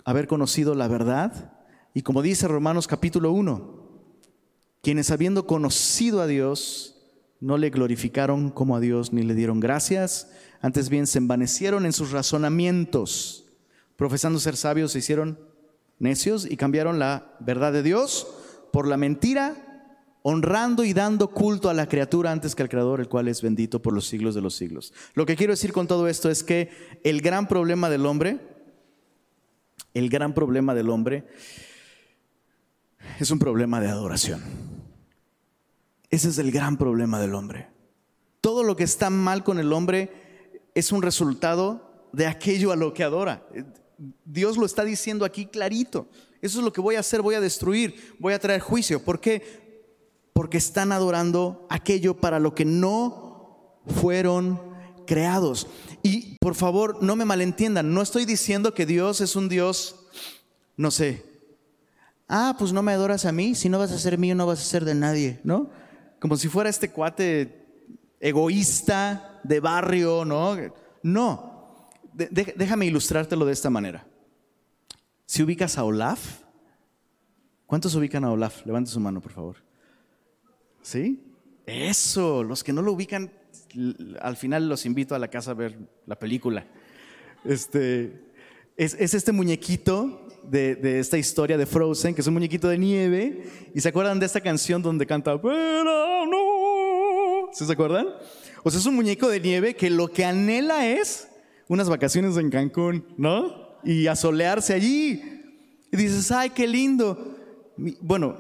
[0.06, 1.54] Haber conocido la verdad
[1.98, 3.78] y como dice Romanos capítulo 1,
[4.84, 6.96] quienes habiendo conocido a Dios,
[7.40, 10.30] no le glorificaron como a Dios ni le dieron gracias,
[10.62, 13.46] antes bien se envanecieron en sus razonamientos,
[13.96, 15.40] profesando ser sabios se hicieron
[15.98, 18.28] necios y cambiaron la verdad de Dios
[18.72, 19.67] por la mentira,
[20.30, 23.82] honrando y dando culto a la criatura antes que al Creador, el cual es bendito
[23.82, 24.94] por los siglos de los siglos.
[25.14, 28.38] Lo que quiero decir con todo esto es que el gran problema del hombre,
[29.94, 31.24] el gran problema del hombre
[33.22, 34.42] es un problema de adoración.
[36.10, 37.70] Ese es el gran problema del hombre.
[38.42, 40.12] Todo lo que está mal con el hombre
[40.76, 43.48] es un resultado de aquello a lo que adora.
[44.26, 46.10] Dios lo está diciendo aquí clarito.
[46.42, 49.02] Eso es lo que voy a hacer, voy a destruir, voy a traer juicio.
[49.02, 49.67] ¿Por qué?
[50.38, 54.62] Porque están adorando aquello para lo que no fueron
[55.08, 55.66] creados.
[56.04, 59.96] Y por favor, no me malentiendan, no estoy diciendo que Dios es un Dios,
[60.76, 61.26] no sé,
[62.28, 64.62] ah, pues no me adoras a mí, si no vas a ser mío, no vas
[64.62, 65.72] a ser de nadie, ¿no?
[66.20, 67.66] Como si fuera este cuate
[68.20, 70.56] egoísta de barrio, ¿no?
[71.02, 74.06] No, déjame ilustrártelo de esta manera.
[75.26, 76.42] Si ubicas a Olaf,
[77.66, 78.64] ¿cuántos ubican a Olaf?
[78.68, 79.67] Levante su mano, por favor.
[80.88, 81.20] ¿Sí?
[81.66, 83.30] Eso, los que no lo ubican,
[84.22, 86.66] al final los invito a la casa a ver la película.
[87.44, 88.22] Este,
[88.78, 93.44] es, este muñequito de, esta historia de Frozen, que es un muñequito de nieve.
[93.76, 96.30] ¿Y se acuerdan de esta canción donde canta no?
[97.52, 98.08] ¿Sí se acuerdan?
[98.64, 101.28] O sea, es un muñeco de nieve que lo que anhela es
[101.68, 103.78] unas vacaciones en Cancún, ¿no?
[103.84, 105.22] Y asolearse allí.
[105.92, 107.36] Y dices, ay, qué lindo.
[108.00, 108.38] Bueno,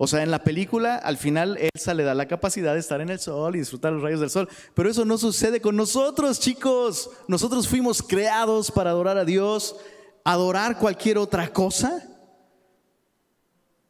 [0.00, 3.08] o sea, en la película, al final, Elsa le da la capacidad de estar en
[3.08, 4.48] el sol y disfrutar los rayos del sol.
[4.72, 7.10] Pero eso no sucede con nosotros, chicos.
[7.26, 9.74] Nosotros fuimos creados para adorar a Dios.
[10.22, 12.08] Adorar cualquier otra cosa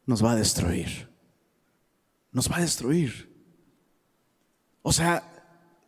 [0.07, 1.07] nos va a destruir.
[2.31, 3.31] Nos va a destruir.
[4.81, 5.23] O sea,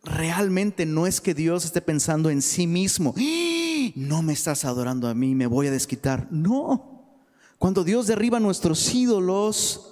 [0.04, 3.12] realmente no es que Dios esté pensando en sí mismo.
[3.18, 3.90] ¡Ah!
[3.96, 6.28] No me estás adorando a mí, me voy a desquitar.
[6.30, 7.18] No.
[7.58, 9.91] Cuando Dios derriba nuestros ídolos,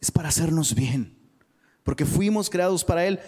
[0.00, 1.16] es para hacernos bien,
[1.82, 3.20] porque fuimos creados para Él.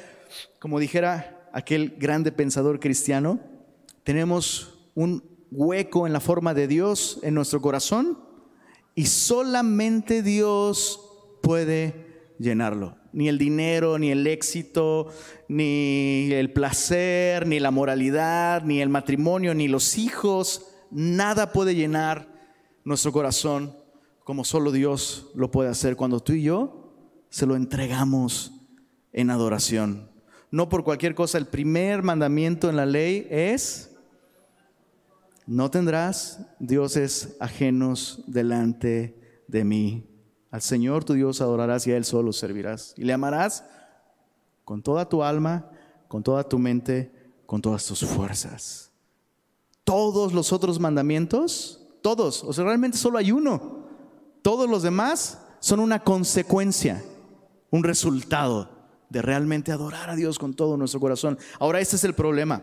[0.59, 3.41] Como dijera aquel grande pensador cristiano,
[4.05, 8.19] tenemos un hueco en la forma de Dios en nuestro corazón
[8.95, 11.01] y solamente Dios
[11.43, 12.97] puede llenarlo.
[13.13, 15.09] Ni el dinero, ni el éxito,
[15.49, 22.29] ni el placer, ni la moralidad, ni el matrimonio, ni los hijos, nada puede llenar
[22.85, 23.82] nuestro corazón
[24.25, 26.93] como solo Dios lo puede hacer cuando tú y yo
[27.29, 28.53] se lo entregamos
[29.13, 30.11] en adoración.
[30.51, 33.97] No por cualquier cosa, el primer mandamiento en la ley es,
[35.47, 40.07] no tendrás dioses ajenos delante de mí.
[40.51, 42.95] Al Señor tu Dios adorarás y a Él solo servirás.
[42.97, 43.65] Y le amarás
[44.65, 45.71] con toda tu alma,
[46.07, 47.11] con toda tu mente,
[47.47, 48.93] con todas tus fuerzas.
[49.85, 53.82] Todos los otros mandamientos, todos, o sea, realmente solo hay uno
[54.43, 57.03] todos los demás son una consecuencia,
[57.71, 58.69] un resultado
[59.09, 61.39] de realmente adorar a Dios con todo nuestro corazón.
[61.61, 62.63] Ahora, este es el problema.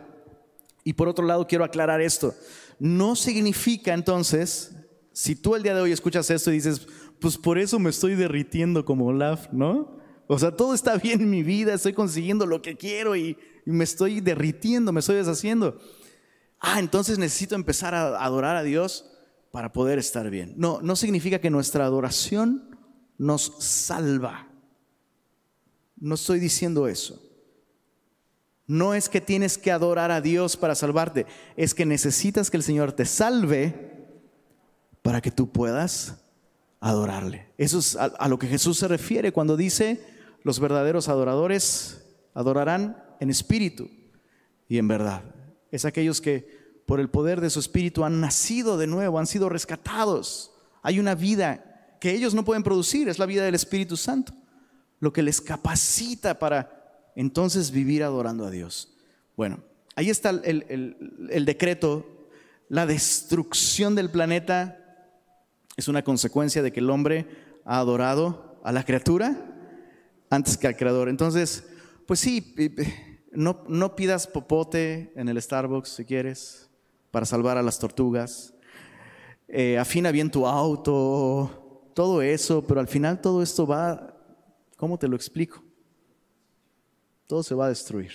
[0.84, 2.34] Y por otro lado, quiero aclarar esto.
[2.78, 4.72] No significa entonces,
[5.12, 6.86] si tú el día de hoy escuchas esto y dices,
[7.20, 9.98] pues por eso me estoy derritiendo como Olaf, ¿no?
[10.26, 13.84] O sea, todo está bien en mi vida, estoy consiguiendo lo que quiero y, me
[13.84, 15.78] estoy derritiendo, me estoy deshaciendo.
[16.58, 19.09] Ah, entonces necesito empezar a adorar a Dios
[19.50, 20.54] para poder estar bien.
[20.56, 22.78] No, no significa que nuestra adoración
[23.18, 24.48] nos salva.
[25.96, 27.22] No estoy diciendo eso.
[28.66, 32.62] No es que tienes que adorar a Dios para salvarte, es que necesitas que el
[32.62, 34.08] Señor te salve
[35.02, 36.22] para que tú puedas
[36.78, 37.48] adorarle.
[37.58, 40.00] Eso es a, a lo que Jesús se refiere cuando dice,
[40.44, 43.90] los verdaderos adoradores adorarán en espíritu
[44.68, 45.24] y en verdad.
[45.72, 46.59] Es aquellos que
[46.90, 50.50] por el poder de su espíritu han nacido de nuevo, han sido rescatados.
[50.82, 54.32] Hay una vida que ellos no pueden producir, es la vida del Espíritu Santo,
[54.98, 58.92] lo que les capacita para entonces vivir adorando a Dios.
[59.36, 59.60] Bueno,
[59.94, 62.26] ahí está el, decreto,
[62.68, 65.06] la destrucción del planeta
[65.76, 67.28] es una consecuencia de que el hombre
[67.64, 69.36] ha adorado a la criatura
[70.28, 71.08] antes que al creador.
[71.08, 71.62] Entonces,
[72.04, 72.52] pues sí,
[73.30, 76.66] no, no pidas popote en el Starbucks si quieres
[77.10, 78.54] para salvar a las tortugas,
[79.48, 84.16] eh, afina bien tu auto, todo eso, pero al final todo esto va,
[84.76, 85.62] ¿cómo te lo explico?
[87.26, 88.12] Todo se va a destruir.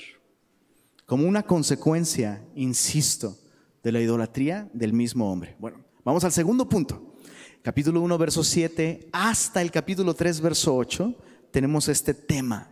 [1.06, 3.38] Como una consecuencia, insisto,
[3.84, 5.56] de la idolatría del mismo hombre.
[5.60, 7.14] Bueno, vamos al segundo punto.
[7.62, 11.16] Capítulo 1, verso 7, hasta el capítulo 3, verso 8,
[11.52, 12.72] tenemos este tema,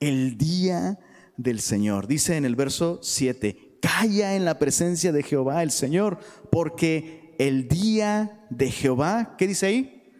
[0.00, 0.98] el día
[1.36, 2.06] del Señor.
[2.06, 6.18] Dice en el verso 7, calla en la presencia de Jehová el Señor,
[6.50, 10.12] porque el día de Jehová, ¿qué dice ahí?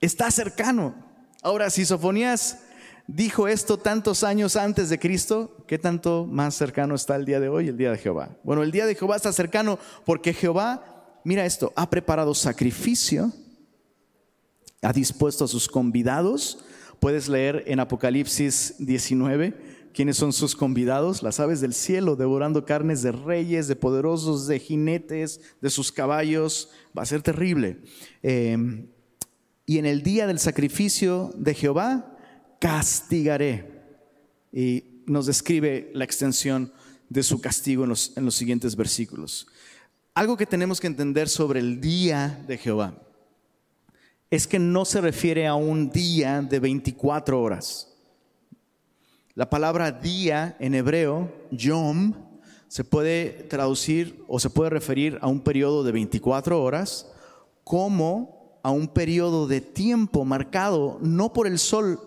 [0.00, 0.94] Está cercano.
[1.42, 2.60] Ahora, si Sofonías
[3.06, 7.48] dijo esto tantos años antes de Cristo, ¿qué tanto más cercano está el día de
[7.48, 8.36] hoy, el día de Jehová?
[8.44, 13.32] Bueno, el día de Jehová está cercano porque Jehová, mira esto, ha preparado sacrificio,
[14.82, 16.64] ha dispuesto a sus convidados.
[17.00, 21.22] Puedes leer en Apocalipsis 19 ¿Quiénes son sus convidados?
[21.22, 26.70] Las aves del cielo, devorando carnes de reyes, de poderosos, de jinetes, de sus caballos.
[26.96, 27.78] Va a ser terrible.
[28.22, 28.86] Eh,
[29.66, 32.16] y en el día del sacrificio de Jehová,
[32.58, 33.70] castigaré.
[34.50, 36.72] Y nos describe la extensión
[37.10, 39.46] de su castigo en los, en los siguientes versículos.
[40.14, 43.02] Algo que tenemos que entender sobre el día de Jehová
[44.30, 47.91] es que no se refiere a un día de 24 horas
[49.34, 52.14] la palabra día en hebreo, yom,
[52.68, 57.06] se puede traducir o se puede referir a un periodo de 24 horas
[57.64, 61.98] como a un periodo de tiempo marcado no por el sol,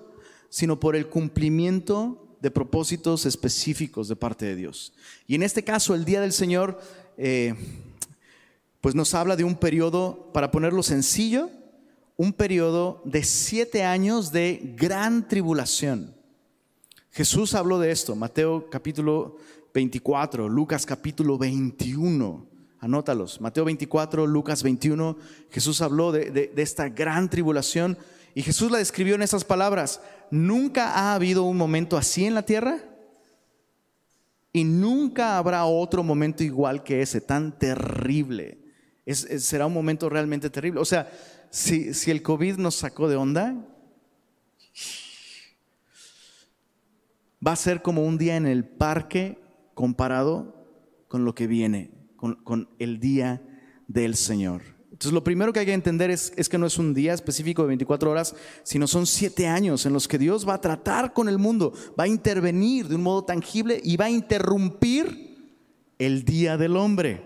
[0.49, 4.93] sino por el cumplimiento de propósitos específicos de parte de Dios.
[5.27, 6.79] Y en este caso, el día del Señor,
[7.17, 7.55] eh,
[8.81, 11.49] pues nos habla de un periodo, para ponerlo sencillo,
[12.17, 16.14] un periodo de siete años de gran tribulación.
[17.15, 19.37] Jesús habló de esto, Mateo capítulo
[19.73, 22.45] 24, Lucas capítulo 21.
[22.81, 25.17] Anótalos, Mateo 24, Lucas 21.
[25.49, 27.97] Jesús habló de, de esta gran tribulación
[28.33, 30.01] y Jesús la describió en esas palabras.
[30.29, 32.83] Nunca ha habido un momento así en la tierra
[34.51, 38.59] y nunca habrá otro momento igual que ese, tan terrible
[39.05, 40.81] será un momento realmente terrible.
[40.81, 41.09] O sea,
[41.49, 43.55] si, si el COVID nos sacó de onda,
[47.45, 49.39] va a ser como un día en el parque
[49.73, 50.55] comparado
[51.07, 53.41] con lo que viene, con, el día
[53.87, 54.61] del Señor.
[54.91, 57.61] Entonces lo primero que hay que entender es, es, que no es un día específico
[57.61, 61.27] de 24 horas, sino son siete años en los que Dios va a tratar con
[61.27, 65.35] el mundo, va a intervenir de un modo tangible y va a interrumpir
[65.99, 67.21] el día del hombre.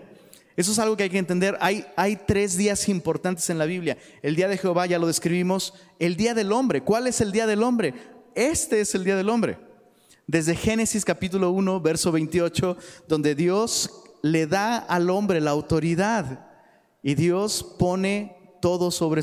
[0.56, 1.56] Eso es algo que hay que entender.
[1.60, 3.96] Hay, hay tres días importantes en la Biblia.
[4.20, 5.72] El día de Jehová ya lo describimos.
[5.98, 6.82] El día del hombre.
[6.82, 7.94] ¿Cuál es el día del hombre?
[8.34, 9.69] Este es el día del hombre.
[10.30, 12.76] Desde Génesis capítulo 1, verso 28,
[13.08, 13.90] donde Dios
[14.22, 16.46] le da al hombre la autoridad
[17.02, 19.22] y Dios pone todo sobre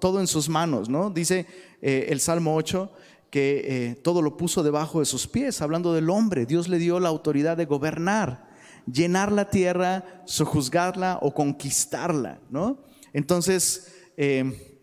[0.00, 1.10] todo en sus manos, ¿no?
[1.10, 1.44] Dice
[1.82, 2.90] eh, el Salmo 8
[3.28, 6.46] que eh, todo lo puso debajo de sus pies, hablando del hombre.
[6.46, 8.48] Dios le dio la autoridad de gobernar
[8.90, 12.78] llenar la tierra, sojuzgarla o conquistarla, ¿no?
[13.12, 14.78] Entonces, eh,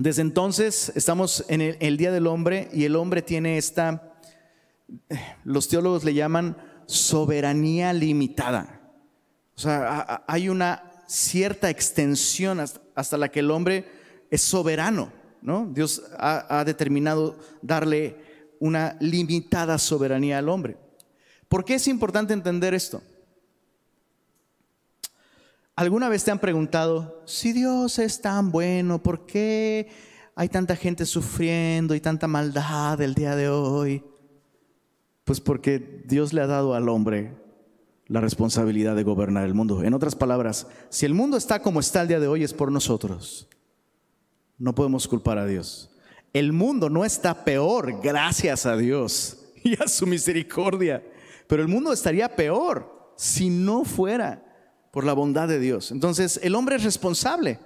[0.00, 4.07] desde entonces estamos en el, Día del Hombre y el hombre tiene esta,
[5.44, 8.80] los teólogos le llaman soberanía limitada.
[9.56, 13.86] O sea, hay una cierta extensión hasta, la que el hombre
[14.30, 15.12] es soberano,
[15.42, 15.66] ¿no?
[15.66, 18.16] Dios ha, determinado darle
[18.60, 20.76] una limitada soberanía al hombre.
[21.48, 23.02] ¿Por qué es importante entender esto?
[25.76, 29.88] ¿Alguna vez te han preguntado, si Dios es tan bueno, ¿por qué
[30.34, 34.04] hay tanta gente sufriendo y tanta maldad el día de hoy?
[35.28, 37.34] Pues porque Dios le ha dado al hombre
[38.06, 39.84] la responsabilidad de gobernar el mundo.
[39.84, 42.72] En otras palabras, si el mundo está como está el día de hoy es por
[42.72, 43.46] nosotros.
[44.56, 45.90] No podemos culpar a Dios.
[46.32, 51.04] El mundo no está peor, gracias a Dios y a su misericordia.
[51.46, 54.42] Pero el mundo estaría peor si no fuera
[54.90, 55.92] por la bondad de Dios.
[55.92, 57.58] Entonces, el hombre es responsable.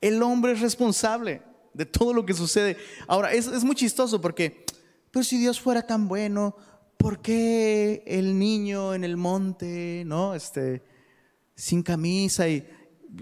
[0.00, 1.42] El hombre es responsable
[1.74, 2.76] de todo lo que sucede.
[3.08, 4.64] Ahora, es, es muy chistoso porque,
[5.10, 6.56] pero si Dios fuera tan bueno,
[6.96, 10.34] ¿por qué el niño en el monte, no?
[10.34, 10.82] Este,
[11.54, 12.68] sin camisa y,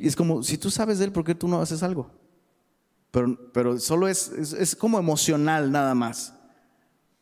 [0.01, 2.11] es como, si tú sabes de él, ¿por qué tú no haces algo?
[3.11, 6.35] Pero, pero solo es, es, como emocional nada más.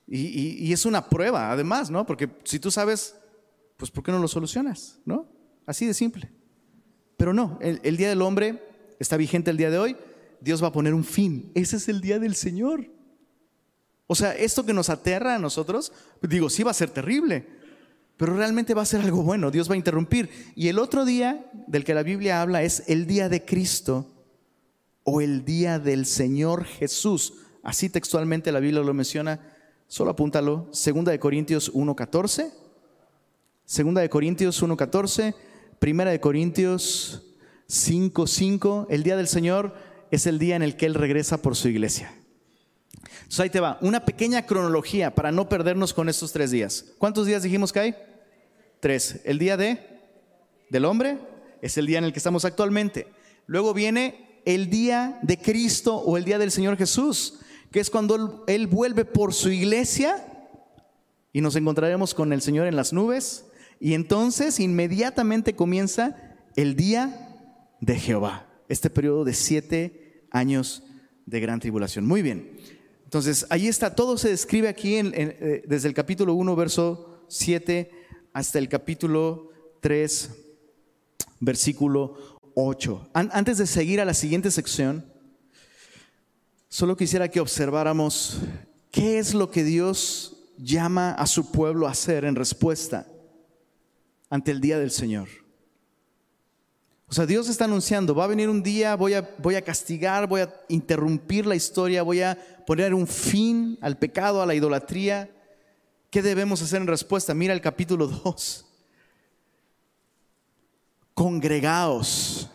[0.06, 2.04] Y, y, es una prueba, además, ¿no?
[2.06, 3.14] Porque si tú sabes,
[3.76, 5.00] pues ¿por qué no lo solucionas?
[5.04, 5.28] ¿No?
[5.66, 6.30] Así de simple.
[7.16, 8.62] Pero no, el, Día del Hombre
[8.98, 9.96] está vigente el día de hoy.
[10.40, 11.50] Dios va a poner un fin.
[11.54, 12.90] Ese es el Día del Señor.
[14.06, 15.92] O sea, esto que nos aterra a nosotros,
[16.22, 17.46] digo, sí va a ser terrible,
[18.16, 19.50] pero realmente va a ser algo bueno.
[19.50, 20.30] Dios va a interrumpir.
[20.54, 24.10] Y el otro día del que la Biblia habla es el día de Cristo
[25.02, 27.34] o el día del Señor Jesús.
[27.62, 29.40] Así textualmente la Biblia lo menciona.
[29.88, 30.68] Solo apúntalo.
[30.72, 32.52] Segunda de Corintios 1.14.
[33.64, 35.34] Segunda de Corintios 1.14
[35.84, 37.22] Primera de Corintios
[37.68, 39.74] 5:5, el día del Señor
[40.10, 42.10] es el día en el que Él regresa por su iglesia.
[43.18, 46.86] Entonces ahí te va, una pequeña cronología para no perdernos con estos tres días.
[46.98, 47.94] ¿Cuántos días dijimos que hay?
[48.80, 49.20] Tres.
[49.24, 49.94] El día de
[50.70, 51.18] del hombre
[51.62, 53.06] es el día en el que estamos actualmente.
[53.46, 57.40] Luego viene el día de Cristo o el día del Señor Jesús,
[57.70, 60.26] que es cuando Él vuelve por su iglesia
[61.32, 63.46] y nos encontraremos con el Señor en las nubes
[63.80, 66.16] y entonces inmediatamente comienza
[66.56, 67.28] el día
[67.80, 70.82] de Jehová, este periodo de siete años
[71.26, 72.06] de gran tribulación.
[72.06, 72.58] Muy bien.
[73.04, 77.90] Entonces, ahí está, todo se describe aquí eh, desde el capítulo 1, verso 7,
[78.32, 79.50] hasta el capítulo
[79.80, 80.30] 3,
[81.40, 83.10] versículo 8.
[83.12, 85.04] antes de seguir a la siguiente sección,
[86.68, 88.38] solo quisiera que observáramos
[88.90, 93.06] qué es lo que Dios llama a su pueblo a hacer en respuesta
[94.30, 95.28] ante el día del Señor.
[97.06, 100.26] O sea, Dios está anunciando, va a venir un día, voy a, voy a castigar,
[100.26, 105.30] voy a interrumpir la historia, voy a poner un fin al pecado, a la idolatría.
[106.10, 107.34] ¿Qué debemos hacer en respuesta?
[107.34, 108.66] Mira el capítulo 2.
[111.12, 112.50] Congregaos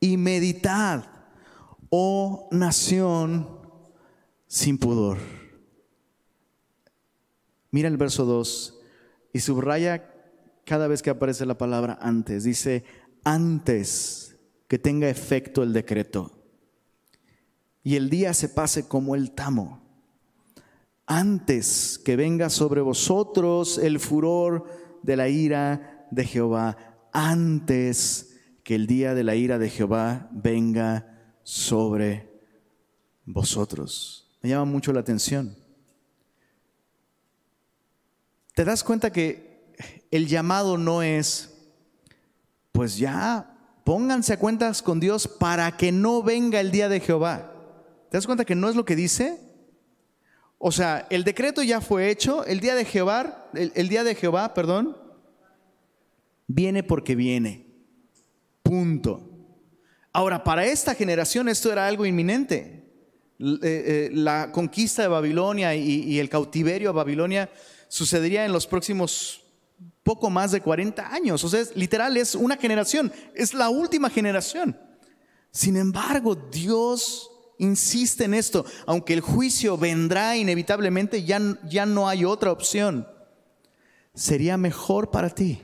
[0.00, 1.04] y meditad,
[1.90, 3.60] oh nación
[4.46, 5.18] sin pudor.
[7.70, 8.80] Mira el verso 2
[9.32, 10.12] y subraya
[10.64, 12.44] cada vez que aparece la palabra antes.
[12.44, 12.84] Dice,
[13.24, 14.36] antes
[14.68, 16.40] que tenga efecto el decreto
[17.82, 19.80] y el día se pase como el tamo.
[21.06, 24.66] Antes que venga sobre vosotros el furor
[25.02, 26.76] de la ira de Jehová.
[27.12, 32.30] Antes que el día de la ira de Jehová venga sobre
[33.24, 34.28] vosotros.
[34.42, 35.56] Me llama mucho la atención.
[38.54, 39.74] ¿Te das cuenta que
[40.10, 41.49] el llamado no es,
[42.80, 43.46] pues ya,
[43.84, 47.52] pónganse a cuentas con Dios para que no venga el día de Jehová?
[48.08, 49.38] ¿Te das cuenta que no es lo que dice?
[50.56, 54.54] O sea, el decreto ya fue hecho, el día de Jehová, el, día de Jehová,
[54.54, 54.96] perdón,
[56.46, 57.66] viene porque viene.
[58.62, 59.28] Punto.
[60.10, 62.90] Ahora, para esta generación esto era algo inminente.
[63.40, 67.50] Eh, eh, la conquista de Babilonia y, el cautiverio a Babilonia
[67.88, 69.39] sucedería en los próximos
[70.02, 71.44] poco más de 40 años.
[71.44, 74.76] O sea, literal es una generación, es la última generación.
[75.50, 82.24] Sin embargo, Dios insiste en esto, aunque el juicio vendrá inevitablemente, ya, ya no hay
[82.24, 83.06] otra opción.
[84.14, 85.62] Sería mejor para ti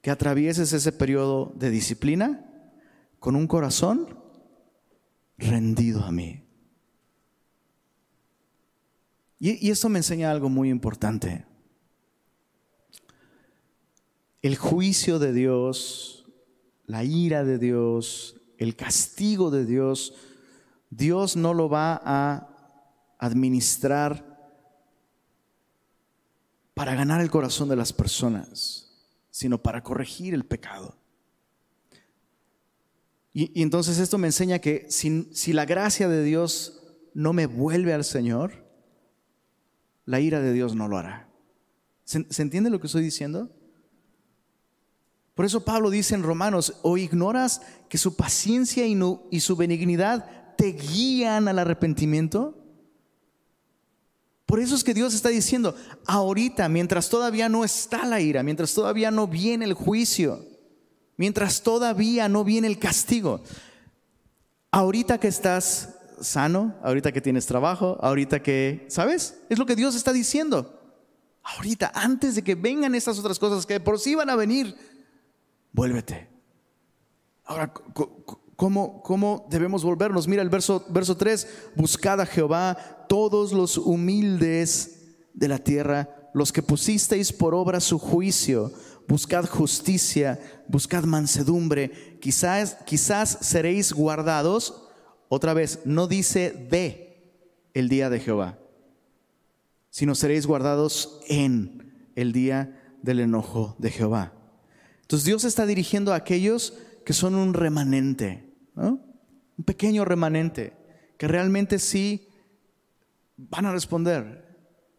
[0.00, 2.44] que atravieses ese periodo de disciplina
[3.20, 4.18] con un corazón
[5.38, 6.44] rendido a mí.
[9.38, 11.44] Y, y esto me enseña algo muy importante.
[14.44, 16.26] El juicio de Dios,
[16.84, 20.12] la ira de Dios, el castigo de Dios,
[20.90, 24.22] Dios no lo va a administrar
[26.74, 28.92] para ganar el corazón de las personas,
[29.30, 30.94] sino para corregir el pecado.
[33.32, 36.82] Y, entonces esto me enseña que si, si la gracia de Dios
[37.14, 38.52] no me vuelve al Señor,
[40.04, 41.30] la ira de Dios no lo hará.
[42.04, 43.50] ¿Se, ¿Se, entiende lo que estoy diciendo?
[45.34, 50.72] Por eso Pablo dice en Romanos, o ignoras que su paciencia y, su benignidad te
[50.72, 52.56] guían al arrepentimiento.
[54.46, 55.74] Por eso es que Dios está diciendo,
[56.06, 60.46] ahorita, mientras todavía no está la ira, mientras todavía no viene el juicio,
[61.16, 63.42] mientras todavía no viene el castigo,
[64.70, 69.40] ahorita que estás sano, ahorita que tienes trabajo, ahorita que, ¿sabes?
[69.48, 70.80] Es lo que Dios está diciendo.
[71.42, 74.93] Ahorita, antes de que vengan estas otras cosas que por sí van a venir,
[75.74, 76.30] vuélvete.
[77.44, 77.74] Ahora,
[78.56, 80.26] ¿cómo, ¿cómo, debemos volvernos?
[80.26, 81.46] Mira el verso, verso 3,
[81.76, 85.02] buscad a Jehová todos los humildes
[85.34, 88.72] de la tierra, los que pusisteis por obra su juicio,
[89.06, 94.88] buscad justicia, buscad mansedumbre, quizás, quizás seréis guardados.
[95.28, 97.34] Otra vez, no dice de
[97.74, 98.58] el día de Jehová,
[99.90, 104.33] sino seréis guardados en el día del enojo de Jehová.
[105.22, 110.72] Dios está dirigiendo a aquellos que son un remanente, un pequeño remanente,
[111.18, 112.26] que realmente sí
[113.36, 114.44] van a responder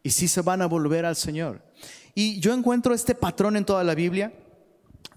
[0.03, 1.63] y sí se van a volver al Señor.
[2.13, 4.31] Y yo encuentro este patrón en toda la Biblia,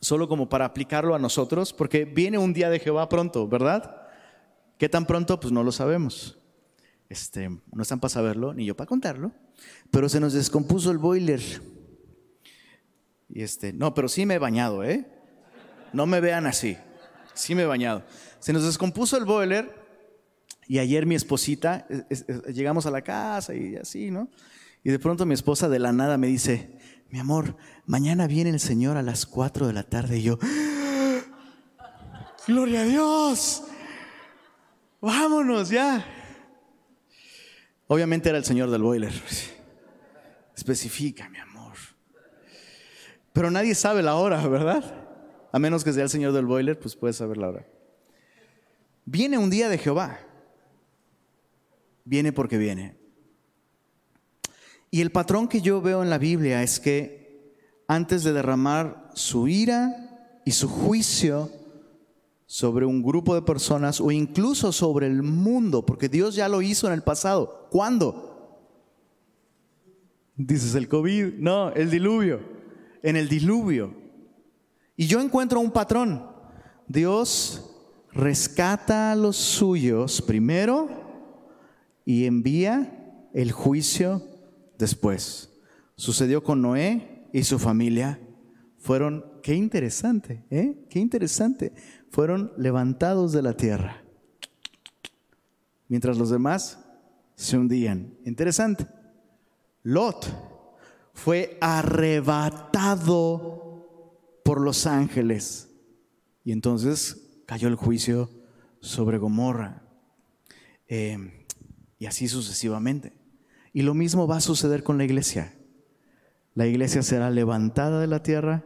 [0.00, 4.08] solo como para aplicarlo a nosotros, porque viene un día de Jehová pronto, ¿verdad?
[4.78, 5.38] ¿Qué tan pronto?
[5.38, 6.38] Pues no lo sabemos.
[7.08, 9.32] Este, no están para saberlo, ni yo para contarlo,
[9.90, 11.40] pero se nos descompuso el boiler.
[13.28, 15.06] Y este, no, pero sí me he bañado, ¿eh?
[15.92, 16.76] No me vean así.
[17.34, 18.04] Sí me he bañado.
[18.40, 19.74] Se nos descompuso el boiler
[20.66, 21.86] y ayer mi esposita,
[22.52, 24.28] llegamos a la casa y así, ¿no?
[24.84, 26.78] Y de pronto mi esposa de la nada me dice,
[27.10, 27.56] mi amor,
[27.86, 30.38] mañana viene el Señor a las 4 de la tarde y yo,
[32.46, 33.64] gloria a Dios,
[35.00, 36.04] vámonos ya.
[37.86, 39.12] Obviamente era el Señor del boiler.
[40.54, 41.57] Especifica, mi amor.
[43.38, 44.82] Pero nadie sabe la hora, ¿verdad?
[45.52, 47.66] A menos que sea el Señor del boiler, pues puede saber la hora.
[49.04, 50.18] Viene un día de Jehová.
[52.04, 52.96] Viene porque viene.
[54.90, 57.54] Y el patrón que yo veo en la Biblia es que
[57.86, 61.48] antes de derramar su ira y su juicio
[62.44, 66.88] sobre un grupo de personas o incluso sobre el mundo, porque Dios ya lo hizo
[66.88, 67.68] en el pasado.
[67.70, 68.58] ¿Cuándo?
[70.34, 72.57] Dices el COVID, no, el diluvio
[73.02, 73.94] en el diluvio.
[74.96, 76.26] Y yo encuentro un patrón.
[76.86, 77.70] Dios
[78.12, 80.88] rescata a los suyos primero
[82.04, 84.22] y envía el juicio
[84.78, 85.50] después.
[85.96, 88.20] Sucedió con Noé y su familia.
[88.78, 90.86] Fueron, qué interesante, ¿eh?
[90.88, 91.72] Qué interesante.
[92.10, 94.02] Fueron levantados de la tierra.
[95.88, 96.78] Mientras los demás
[97.34, 98.14] se hundían.
[98.24, 98.86] Interesante.
[99.82, 100.57] Lot
[101.18, 103.08] fue arrebatado
[104.44, 105.68] por los ángeles
[106.44, 108.30] y entonces cayó el juicio
[108.80, 109.82] sobre Gomorra.
[110.86, 111.46] Eh,
[111.98, 113.12] y así sucesivamente.
[113.72, 115.52] Y lo mismo va a suceder con la iglesia.
[116.54, 118.64] La iglesia será levantada de la tierra,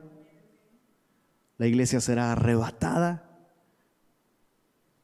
[1.56, 3.48] la iglesia será arrebatada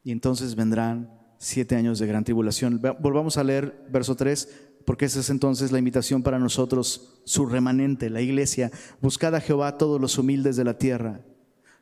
[0.05, 2.81] y entonces vendrán siete años de gran tribulación.
[3.01, 8.09] Volvamos a leer verso 3, porque esa es entonces la invitación para nosotros, su remanente,
[8.09, 8.71] la iglesia.
[9.03, 11.21] Buscad a Jehová todos los humildes de la tierra,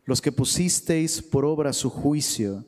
[0.07, 2.65] los que pusisteis por obra su juicio.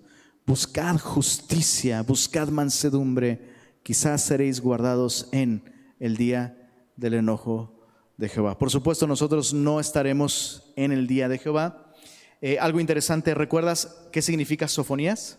[0.47, 3.49] Buscad justicia, buscad mansedumbre,
[3.83, 5.65] quizás seréis guardados en
[5.99, 7.77] el día del enojo
[8.17, 8.57] de Jehová.
[8.57, 11.93] Por supuesto, nosotros no estaremos en el día de Jehová.
[12.41, 15.38] Eh, algo interesante, ¿recuerdas qué significa sofonías?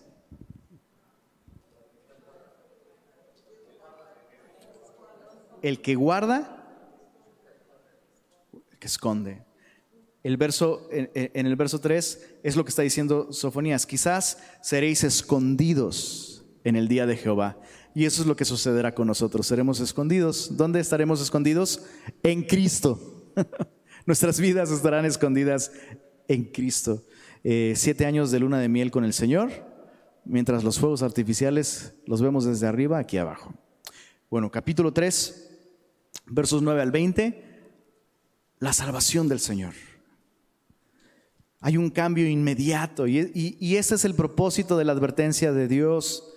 [5.62, 6.66] El que guarda,
[8.72, 9.44] el que esconde.
[10.24, 13.86] El verso, en, el verso 3 es lo que está diciendo Sofonías.
[13.86, 17.58] Quizás seréis escondidos en el día de Jehová.
[17.96, 19.48] Y eso es lo que sucederá con nosotros.
[19.48, 20.58] Seremos escondidos.
[20.58, 21.84] ¿Dónde estaremos escondidos?
[22.22, 23.32] En Cristo.
[24.06, 25.72] Nuestras vidas estarán escondidas
[26.28, 27.04] en Cristo.
[27.44, 29.52] Eh, siete años de luna de miel con el Señor,
[30.26, 33.54] mientras los fuegos artificiales los vemos desde arriba, aquí abajo.
[34.30, 35.49] Bueno, capítulo 3,
[36.30, 37.44] versos 9 al 20,
[38.60, 39.74] la salvación del Señor.
[41.62, 46.34] Hay un cambio inmediato y, y ese es el propósito de la advertencia de Dios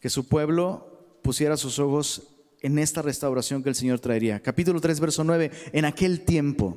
[0.00, 4.40] que su pueblo pusiera sus ojos en esta restauración que el Señor traería.
[4.40, 6.76] Capítulo 3, verso 9, en aquel tiempo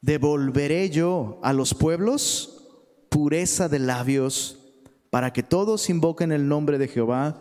[0.00, 2.62] devolveré yo a los pueblos
[3.08, 4.58] pureza de labios
[5.08, 7.40] para que todos invoquen el nombre de Jehová,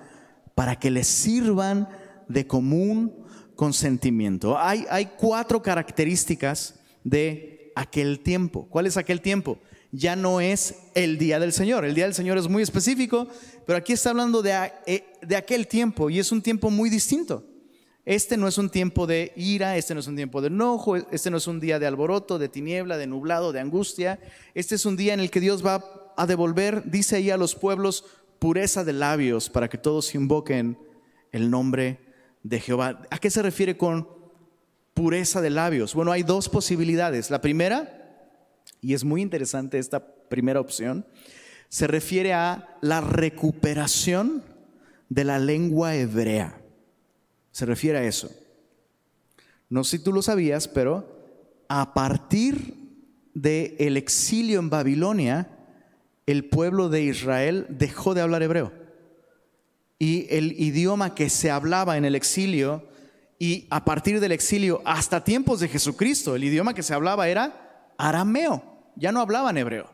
[0.55, 1.89] para que les sirvan
[2.29, 3.22] de común
[3.56, 4.58] consentimiento.
[4.58, 8.68] Hay, hay cuatro características de aquel tiempo.
[8.70, 9.60] ¿Cuál es aquel tiempo?
[9.93, 11.86] ya no es el día del Señor.
[11.86, 13.28] El día del Señor es muy específico,
[13.66, 17.45] pero aquí está hablando de, eh, de, aquel tiempo y es un tiempo muy distinto.
[18.04, 21.30] Este no es un tiempo de ira, este no es un tiempo de enojo, este
[21.30, 24.20] no es un día de alboroto, de tiniebla, de nublado, de angustia.
[24.56, 25.86] Este es un día en el que Dios va
[26.18, 28.04] a devolver, dice ahí a los pueblos,
[28.39, 30.78] pureza de labios para que todos invoquen
[31.32, 31.99] el nombre
[32.43, 33.01] de Jehová.
[33.09, 34.07] ¿A qué se refiere con
[34.93, 35.95] pureza de labios?
[35.95, 37.31] Bueno, hay dos posibilidades.
[37.31, 38.03] La primera
[38.83, 41.05] y es muy interesante esta primera opción,
[41.69, 44.43] se refiere a la recuperación
[45.09, 46.61] de la lengua hebrea.
[47.51, 48.29] Se refiere a eso.
[49.69, 52.75] No sé si tú lo sabías, pero a partir
[53.33, 55.49] del el exilio en Babilonia,
[56.25, 58.71] el pueblo de Israel dejó de hablar hebreo.
[60.04, 62.84] Y el idioma que se hablaba en el exilio
[63.39, 67.93] y a partir del exilio hasta tiempos de Jesucristo, el idioma que se hablaba era
[67.97, 69.89] arameo ya no hablaban hebreo.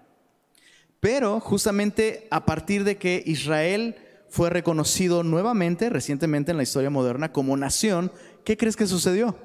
[1.00, 3.98] Pero justamente a partir de que Israel
[4.30, 8.12] fue reconocido nuevamente, recientemente en la historia moderna, como nación,
[8.44, 9.38] ¿qué crees que sucedió?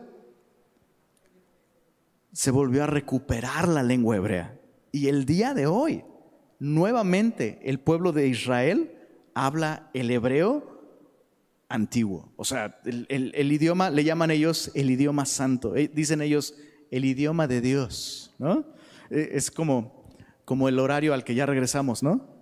[2.32, 4.58] Se volvió a recuperar la lengua hebrea.
[4.92, 6.04] Y el día de hoy,
[6.58, 8.93] nuevamente, el pueblo de Israel
[9.34, 10.74] habla el hebreo
[11.68, 12.32] antiguo.
[12.36, 15.76] O sea, el, idioma, le llaman ellos el idioma santo.
[15.76, 16.54] Eh, dicen ellos
[16.90, 18.64] el idioma de Dios, ¿no?
[19.10, 20.06] Eh, es como,
[20.44, 22.32] como el horario al que ya regresamos, ¿no?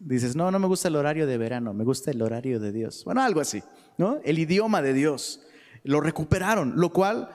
[0.00, 3.04] Dices, no, no me gusta el horario de verano, me gusta el horario de Dios.
[3.04, 3.62] Bueno, algo así,
[3.96, 4.18] ¿no?
[4.24, 5.40] El idioma de Dios.
[5.84, 7.30] Lo recuperaron, lo cual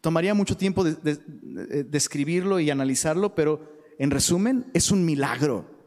[0.00, 5.79] tomaría mucho tiempo describirlo de, y analizarlo, pero en resumen, es un milagro.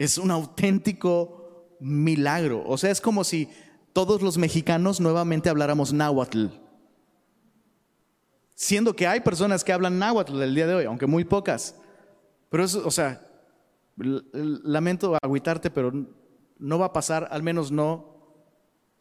[0.00, 2.64] Es un auténtico milagro.
[2.66, 3.48] O sea, es como si
[3.92, 6.46] todos los mexicanos nuevamente habláramos náhuatl
[8.60, 11.74] siendo que hay personas que hablan náhuatl del día de hoy, aunque muy pocas.
[12.50, 13.26] Pero eso, o sea,
[13.96, 15.90] lamento agüitarte, pero
[16.58, 18.20] no va a pasar, al menos no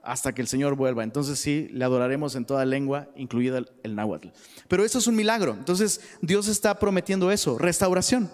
[0.02, 1.04] hasta que el Señor vuelva.
[1.04, 4.30] Entonces sí, le adoraremos en toda lengua, incluida el, el náhuatl.
[4.70, 5.56] Pero eso es un milagro.
[5.60, 8.32] Entonces Dios está prometiendo eso, restauración.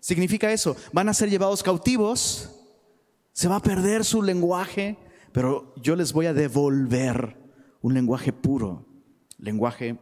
[0.00, 2.50] Significa eso, van a ser llevados cautivos,
[3.32, 4.96] se va a perder su lenguaje,
[5.32, 7.36] pero yo les voy a devolver
[7.82, 8.86] un lenguaje puro,
[9.38, 9.98] lenguaje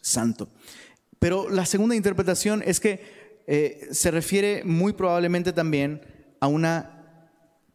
[0.00, 0.48] santo.
[1.18, 6.02] Pero la segunda interpretación es que eh, se refiere muy probablemente también
[6.40, 7.02] a una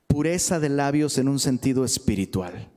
[0.08, 2.70] pureza de labios en un sentido espiritual.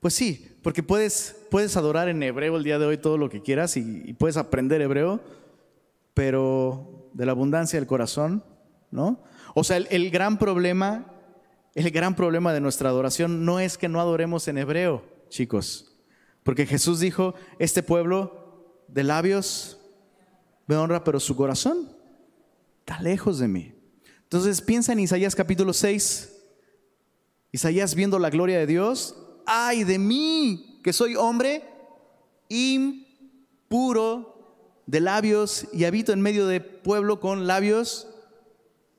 [0.00, 3.42] Pues sí, porque puedes, puedes adorar en hebreo el día de hoy todo lo que
[3.42, 5.20] quieras y, puedes aprender hebreo,
[6.14, 8.44] pero de la abundancia del corazón,
[8.90, 9.22] ¿no?
[9.54, 11.12] O sea, el, el gran problema
[11.74, 15.96] el gran problema de nuestra adoración no es que no adoremos en hebreo, chicos,
[16.42, 19.78] porque Jesús dijo, este pueblo de labios
[20.66, 21.90] me honra, pero su corazón
[22.80, 23.74] está lejos de mí.
[24.24, 26.28] Entonces piensa en Isaías capítulo 6,
[27.52, 31.64] Isaías viendo la gloria de Dios, ay de mí, que soy hombre
[32.48, 34.31] impuro
[34.86, 38.08] de labios y habito en medio de pueblo con labios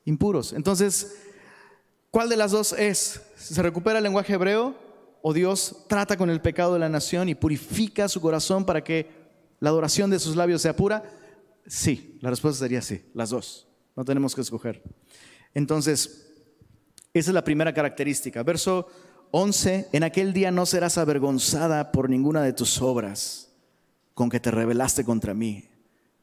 [0.04, 0.52] impuros.
[0.52, 1.16] Entonces,
[2.10, 3.22] ¿cuál de las dos es?
[3.36, 4.74] ¿Se recupera el lenguaje hebreo
[5.22, 9.08] o Dios trata con el pecado de la nación y purifica su corazón para que
[9.60, 11.02] la adoración de sus labios sea pura?
[11.66, 13.66] Sí, la respuesta sería sí, las dos.
[13.96, 14.82] No tenemos que escoger.
[15.54, 16.32] Entonces,
[17.12, 18.42] esa es la primera característica.
[18.42, 18.88] Verso
[19.30, 23.52] 11, en aquel día no serás avergonzada por ninguna de tus obras
[24.14, 25.68] con que te rebelaste contra mí.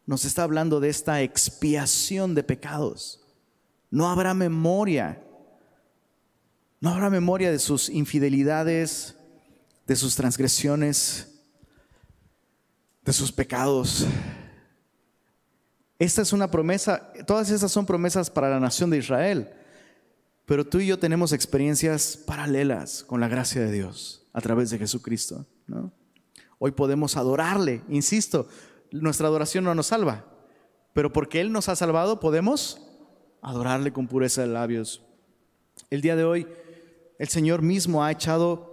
[0.06, 3.22] Nos está hablando de esta expiación de pecados.
[3.89, 5.24] No habrá memoria.
[6.80, 9.16] No habrá memoria de sus infidelidades,
[9.86, 11.32] de sus transgresiones,
[13.04, 14.06] de sus pecados.
[15.99, 19.54] Esta es una promesa, todas esas son promesas para la nación de Israel,
[20.45, 24.80] pero tú y yo tenemos experiencias paralelas con la gracia de Dios a través de
[24.80, 25.45] Jesucristo.
[26.58, 28.47] Hoy podemos adorarle, insisto,
[28.92, 30.26] nuestra adoración no nos salva,
[30.94, 32.82] pero porque Él nos ha salvado podemos
[33.42, 35.02] adorarle con pureza de labios.
[35.89, 36.48] El día de hoy
[37.18, 38.72] el Señor mismo ha echado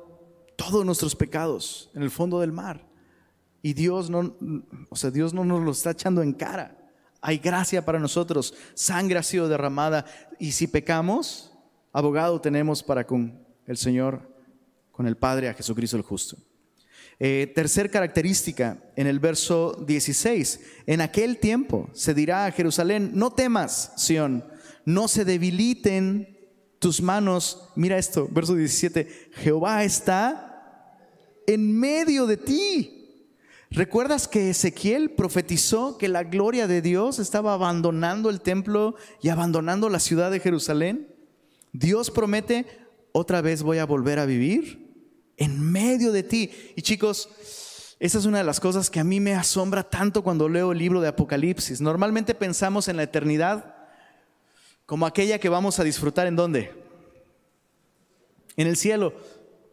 [0.57, 2.87] todos nuestros pecados en el fondo del mar
[3.63, 4.35] y Dios no,
[4.89, 6.75] o sea, Dios no nos lo está echando en cara.
[7.21, 10.05] Hay gracia para nosotros, sangre ha sido derramada
[10.39, 11.53] y si pecamos,
[11.93, 14.23] abogado tenemos para con el Señor,
[14.93, 16.37] con el Padre, a Jesucristo el justo.
[17.21, 23.33] Eh, tercer característica, en el verso 16, en aquel tiempo se dirá a Jerusalén, no
[23.33, 24.45] temas, Sión,
[24.85, 26.39] no se debiliten
[26.79, 27.71] tus manos.
[27.75, 30.97] Mira esto, verso 17, Jehová está
[31.47, 32.99] en medio de ti
[33.71, 39.91] ¿Recuerdas que Ezequiel profetizó que la gloria de Dios estaba abandonando el templo y abandonando
[39.91, 41.15] la ciudad de Jerusalén?
[41.73, 42.65] Dios promete,
[43.13, 44.88] otra vez voy a volver a vivir
[45.39, 46.51] en medio de ti.
[46.77, 47.31] Y chicos,
[47.99, 50.79] esa es una de las cosas que a mí me asombra tanto cuando leo el
[50.79, 51.81] libro de Apocalipsis.
[51.81, 53.75] Normalmente pensamos en la eternidad
[54.85, 56.73] como aquella que vamos a disfrutar en dónde?
[58.57, 59.15] En el cielo.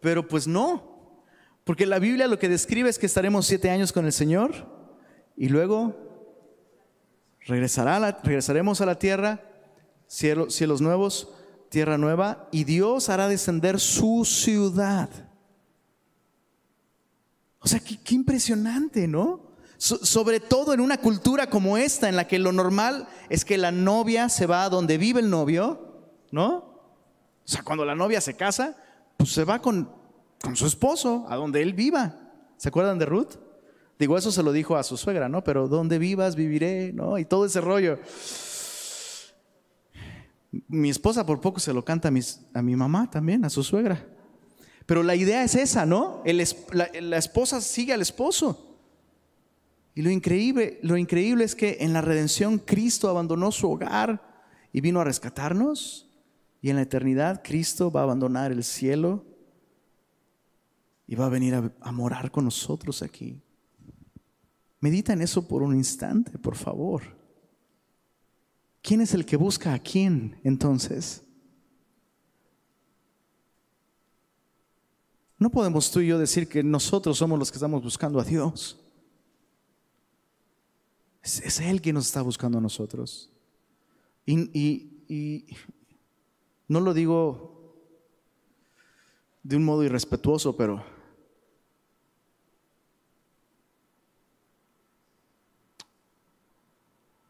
[0.01, 1.23] Pero pues no,
[1.63, 4.53] porque la Biblia lo que describe es que estaremos siete años con el Señor
[5.35, 5.95] y luego
[7.41, 9.41] regresará regresaremos a la tierra,
[10.07, 11.29] cielos nuevos,
[11.69, 15.09] tierra nueva, y Dios hará descender su ciudad.
[17.65, 19.43] O sea, qué, impresionante, ¿no?
[19.77, 23.73] sobre todo en una cultura como esta, en la que lo normal es que la
[23.73, 26.55] novia se va a donde vive el novio, ¿no?
[26.55, 28.77] O sea, cuando la novia se casa,
[29.17, 29.89] pues se va con
[30.45, 32.15] con su esposo, a donde él viva.
[32.57, 33.33] ¿Se acuerdan de Ruth?
[33.97, 35.43] Digo, eso se lo dijo a su suegra, ¿no?
[35.43, 37.17] Pero donde vivas, viviré, ¿no?
[37.17, 37.97] Y todo ese rollo.
[40.67, 42.09] Mi esposa por poco se lo canta
[42.53, 44.05] a, mi mamá también, a su suegra.
[44.85, 46.21] Pero la idea es esa, ¿no?
[46.25, 48.77] la, esposa sigue al esposo.
[49.95, 54.21] Y lo increíble, lo increíble es que en la redención Cristo abandonó su hogar
[54.71, 56.09] y vino a rescatarnos.
[56.61, 59.23] Y en la eternidad Cristo va a abandonar el cielo
[61.07, 63.41] y va a venir a, morar con nosotros aquí.
[64.79, 67.03] Medita en eso por un instante, por favor.
[68.81, 71.24] ¿Quién es el que busca a quién entonces?
[75.37, 78.79] No podemos tú y yo decir que nosotros somos los que estamos buscando a Dios.
[81.21, 83.31] Es, Él quien nos está buscando a nosotros.
[84.25, 85.45] y
[86.67, 87.53] no lo digo
[89.43, 90.83] de un modo irrespetuoso, pero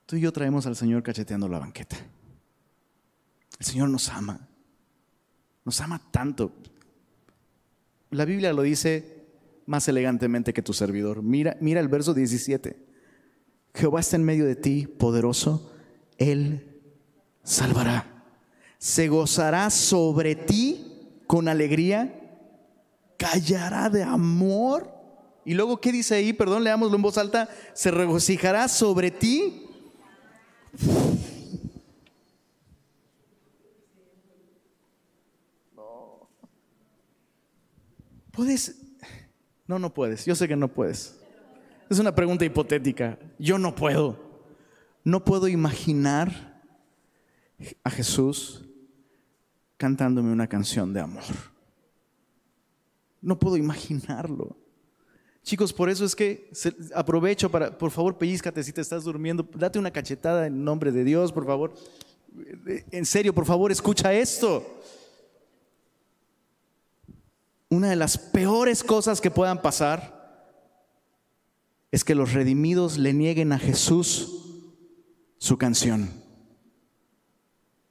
[0.06, 1.97] Tú y yo traemos al Señor cacheteando la banqueta.
[3.60, 4.47] El Señor nos ama.
[5.64, 6.51] Nos ama tanto.
[8.12, 9.26] La Biblia lo dice
[9.66, 11.24] más elegantemente que tu servidor.
[11.24, 12.78] Mira, mira el verso 17.
[13.74, 15.72] Jehová está en medio de ti, poderoso.
[16.18, 16.82] Él
[17.43, 18.24] salvará.
[18.78, 22.22] Se gozará sobre ti con alegría.
[23.18, 24.91] Callará de amor.
[25.43, 26.34] Y luego, ¿qué dice ahí?
[26.34, 27.49] Perdón, leámoslo en voz alta.
[27.74, 29.68] Se regocijará sobre ti.
[38.36, 38.75] ¿Puedes?
[39.67, 40.25] No, no puedes.
[40.25, 41.15] Yo sé que no puedes.
[41.89, 43.17] Es una pregunta hipotética.
[43.39, 44.19] Yo no puedo.
[45.03, 46.61] No puedo imaginar
[47.83, 48.65] a Jesús
[49.77, 51.23] cantándome una canción de amor.
[53.21, 54.57] No puedo imaginarlo.
[55.43, 56.49] Chicos, por eso es que
[56.93, 61.03] aprovecho para, por favor, pellizcate si te estás durmiendo, date una cachetada en nombre de
[61.03, 61.73] Dios, por favor.
[62.91, 64.81] En serio, por favor, escucha esto.
[67.70, 70.16] Una de las peores cosas que puedan pasar
[71.91, 74.32] es que los redimidos le nieguen a Jesús
[75.38, 76.11] su canción.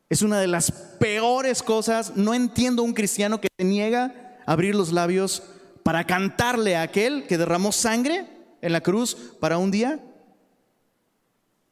[0.09, 2.16] Es una de las peores cosas.
[2.16, 5.43] No entiendo un cristiano que se niega a abrir los labios
[5.83, 8.29] para cantarle a aquel que derramó sangre
[8.61, 10.01] en la cruz para un día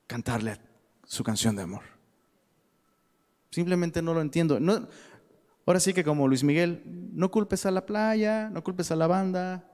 [0.07, 0.59] cantarle
[1.07, 1.83] su canción de amor.
[3.51, 4.59] Simplemente no lo entiendo.
[5.73, 6.83] Ahora sí que como Luis Miguel,
[7.15, 9.67] no culpes a la playa, no culpes a la banda,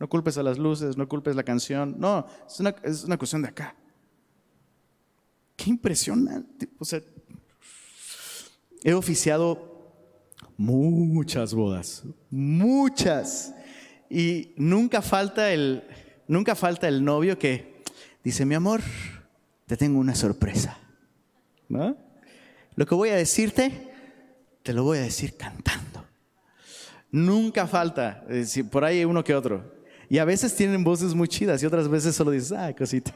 [0.00, 1.94] no culpes a las luces, no culpes la canción.
[1.96, 3.76] No, es una, es una cuestión de acá.
[5.54, 6.68] Qué impresionante.
[6.76, 7.00] O sea,
[8.82, 9.92] he oficiado
[10.56, 13.54] muchas bodas, muchas.
[14.10, 15.84] Y nunca falta el,
[16.26, 17.80] nunca falta el novio que
[18.24, 18.80] dice, mi amor,
[19.66, 20.76] te tengo una sorpresa.
[21.68, 21.96] ¿No?
[22.74, 23.93] Lo que voy a decirte,
[24.64, 26.04] te lo voy a decir cantando.
[27.12, 28.24] Nunca falta,
[28.72, 29.72] por ahí uno que otro.
[30.08, 33.14] Y a veces tienen voces muy chidas y otras veces solo dices, ah, cosita.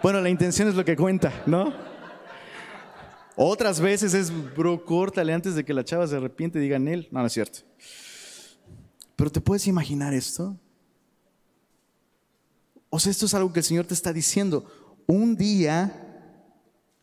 [0.00, 1.74] Bueno, la intención es lo que cuenta, ¿no?
[3.36, 7.08] Otras veces es, bro, córtale antes de que la chava se arrepiente y diga él.
[7.10, 7.58] No, no es cierto.
[9.16, 10.56] Pero ¿te puedes imaginar esto?
[12.90, 14.64] O sea, esto es algo que el Señor te está diciendo.
[15.06, 16.22] Un día,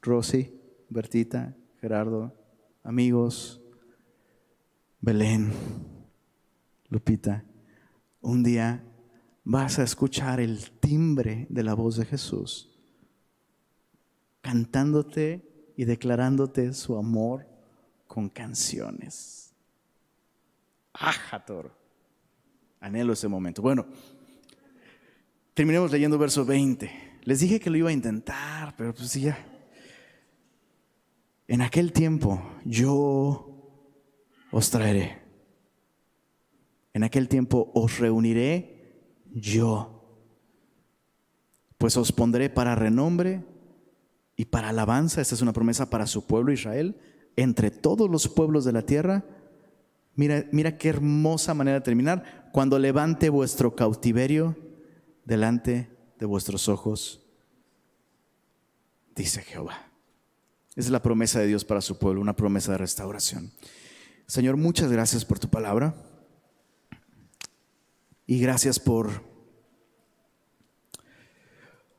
[0.02, 0.58] Rosy,
[0.90, 2.34] Bertita, Gerardo,
[2.84, 3.62] amigos,
[5.00, 5.52] Belén,
[6.90, 7.44] Lupita,
[8.22, 8.84] un día
[9.44, 12.72] vas a escuchar el timbre de la voz de Jesús
[14.42, 17.48] cantándote y declarándote su amor
[18.08, 19.54] con canciones.
[20.94, 21.72] ¡Aja, toro!
[22.80, 23.62] Anhelo ese momento.
[23.62, 23.86] Bueno,
[25.54, 27.20] terminemos leyendo verso 20.
[27.24, 29.38] Les dije que lo iba a intentar, pero pues ya.
[31.52, 33.76] En aquel tiempo yo
[34.52, 35.22] os traeré.
[36.94, 40.16] En aquel tiempo os reuniré yo.
[41.78, 43.44] Pues os pondré para renombre
[44.38, 45.20] y para alabanza.
[45.20, 46.96] Esta es una promesa para su pueblo Israel.
[47.36, 49.26] Entre todos los pueblos de la tierra
[50.16, 52.50] Mira, mira qué hermosa manera de terminar.
[52.54, 54.56] Cuando levante vuestro cautiverio
[55.26, 57.28] delante de vuestros ojos,
[59.16, 59.91] dice Jehová.
[60.76, 63.52] Esa es la promesa de Dios para su pueblo, una promesa de restauración.
[64.26, 65.94] Señor, muchas gracias por tu palabra
[68.26, 69.30] y gracias por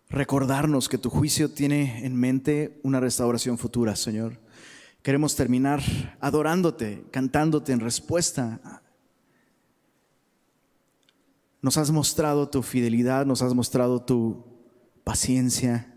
[0.09, 4.41] recordarnos que tu juicio tiene en mente una restauración futura, Señor.
[5.03, 5.83] Queremos terminar
[6.21, 8.83] adorándote, cantándote en respuesta.
[11.61, 14.45] Nos has mostrado tu fidelidad, nos has mostrado tu
[15.05, 15.92] paciencia.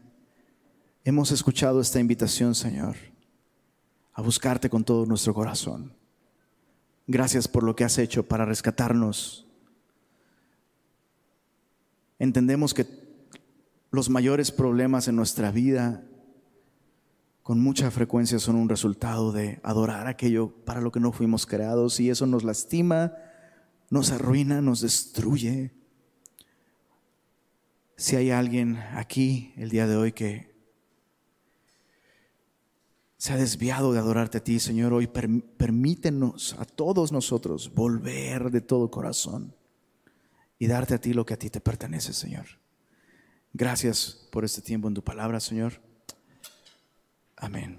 [1.07, 2.95] Hemos escuchado esta invitación, Señor,
[4.13, 5.93] a buscarte con todo nuestro corazón.
[7.05, 9.45] Gracias por lo que has hecho para rescatarnos.
[12.17, 12.87] Entendemos que
[13.91, 16.03] los mayores problemas en nuestra vida
[17.43, 21.99] con mucha frecuencia son un resultado de adorar aquello para lo que no fuimos creados
[21.99, 23.13] y eso nos lastima,
[23.91, 25.71] nos arruina, nos destruye.
[27.95, 30.54] Si hay alguien aquí el día de hoy que
[33.17, 38.61] se ha desviado de adorarte a ti, Señor, hoy permítenos a todos nosotros volver de
[38.61, 39.55] todo corazón
[40.59, 42.45] y darte a ti lo que a ti te pertenece, Señor.
[43.53, 45.81] Gracias por este tiempo en tu palabra, Señor.
[47.37, 47.73] Amén.